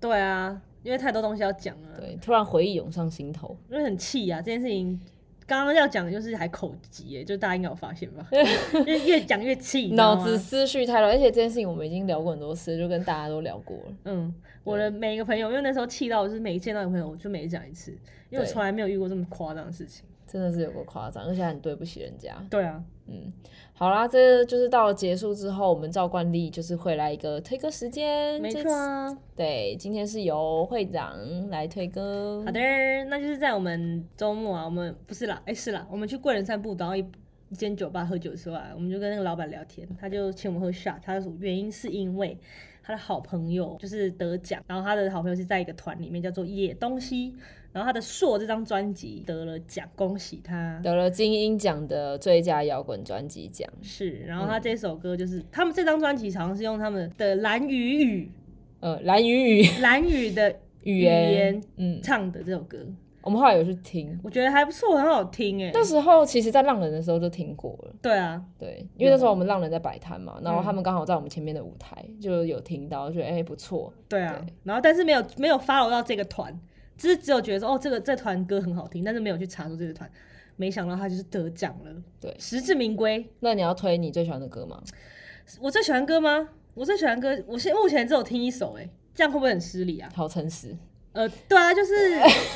[0.00, 3.56] 对啊，因为太多东西要讲了，对，突然回忆涌上心头。
[3.70, 5.00] 因为很气啊，这件事情。
[5.48, 8.28] 刚刚要讲的就是还口急耶，就大家应该有发现吧？
[8.30, 13.84] 因为越讲越气，脑子思绪太乱，而且这件事情我们已经聊过很多次，就跟大家都聊过了。
[14.04, 17.90] 嗯，我的每一个朋友，因为那时候气到，就是每一见到一个朋友，我就每讲一次，
[18.28, 20.04] 因为我对从来没有遇过这么夸张的事情。
[20.30, 22.36] 真的是有个夸张，而且很对不起人家。
[22.50, 23.32] 对啊，嗯，
[23.78, 28.40] 好啦，这就是到了结束之后，我们照惯例就是会来一个推歌时间。
[28.42, 29.16] 没错啊。
[29.36, 31.16] 对，今天是由会长
[31.48, 32.42] 来推歌。
[32.44, 32.58] 好的，
[33.08, 37.06] 那就是在我们周末啊，我们不是啦，哎、是啦，我们去贵人散步，然后一
[37.50, 42.36] 一间酒吧喝酒的时候啊，我们就跟那个老板聊天，他就请我们喝 shot，他就说原因是因为
[42.82, 47.34] 他的好朋友就是得奖，然后他的好朋友是在一个团里面叫做野东西，
[47.72, 50.80] 然后他的硕这张专辑得了奖，恭喜他。
[50.82, 53.68] 得了金鹰奖的最佳摇滚专辑奖。
[53.82, 58.30] 是，然后他这首歌就是、他们这张专辑好像是用他们的蓝语语
[58.80, 62.78] 呃，蓝雨雨蓝语的语言嗯，唱的这首歌，
[63.28, 64.18] 我们后来有去听。
[64.24, 65.70] 我觉得还不错，很好听哎。
[65.74, 76.58] 那时候其实，在浪人的时候就听过了，对啊，对，因为那时候我们浪人在摆摊嘛，然后嗯他们刚好在我们前面的舞台，就有听到，觉得哎、不错，对啊对，然后但是没有没有 follow 到这个团，
[76.96, 80.10] 只是只有觉得说哦，这个这团歌很好听，但是没有去查出这个团，
[80.56, 83.28] 没想到他就是得奖了，对实至名归。
[83.40, 84.82] 那你要推你最喜欢的歌吗？
[85.60, 86.48] 我最喜欢歌吗？
[86.72, 90.08] 我最喜欢歌，我现目前只有听一首、哎，这样会不会很失礼啊？
[90.14, 90.76] 好诚实，
[91.18, 91.92] 呃，对啊，就是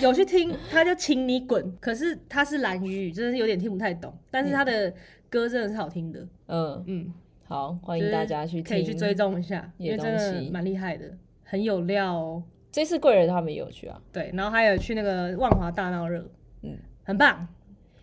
[0.01, 4.95] 有去听， 他就请你滚，可是他是蓝语语，真的是有点听不太懂，但是他的
[5.29, 9.13] 歌真的是好听的，嗯，嗯，好，欢迎大家去听，可以去追。
[9.13, 11.07] 踪一下，因野为真的蛮厉害的，
[11.43, 12.43] 很有料哦。
[12.71, 16.21] 这次贵人他们也有去啊，对，然后还有去那个万华大闹热，
[16.63, 16.71] 嗯。
[16.71, 17.49] 嗯，很棒，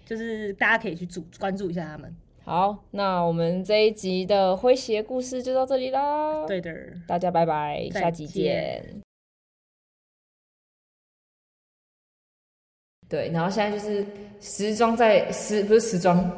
[0.05, 2.13] 就是大家可以去注关注一下他们。
[2.43, 6.71] 好，那我们这一集的诙谐故事就到这里啦。，对的，
[7.07, 8.83] 大家拜拜，下集见
[13.09, 14.05] 对，然后现在就是
[14.39, 16.31] 时装在时不是时装，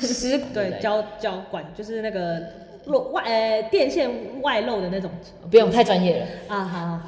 [0.00, 2.38] 时对，交交管就是那个
[2.84, 4.10] 漏外呃电线
[4.42, 5.10] 外漏的那种
[5.50, 6.26] 不用太专业了。
[6.48, 7.00] 啊，好好，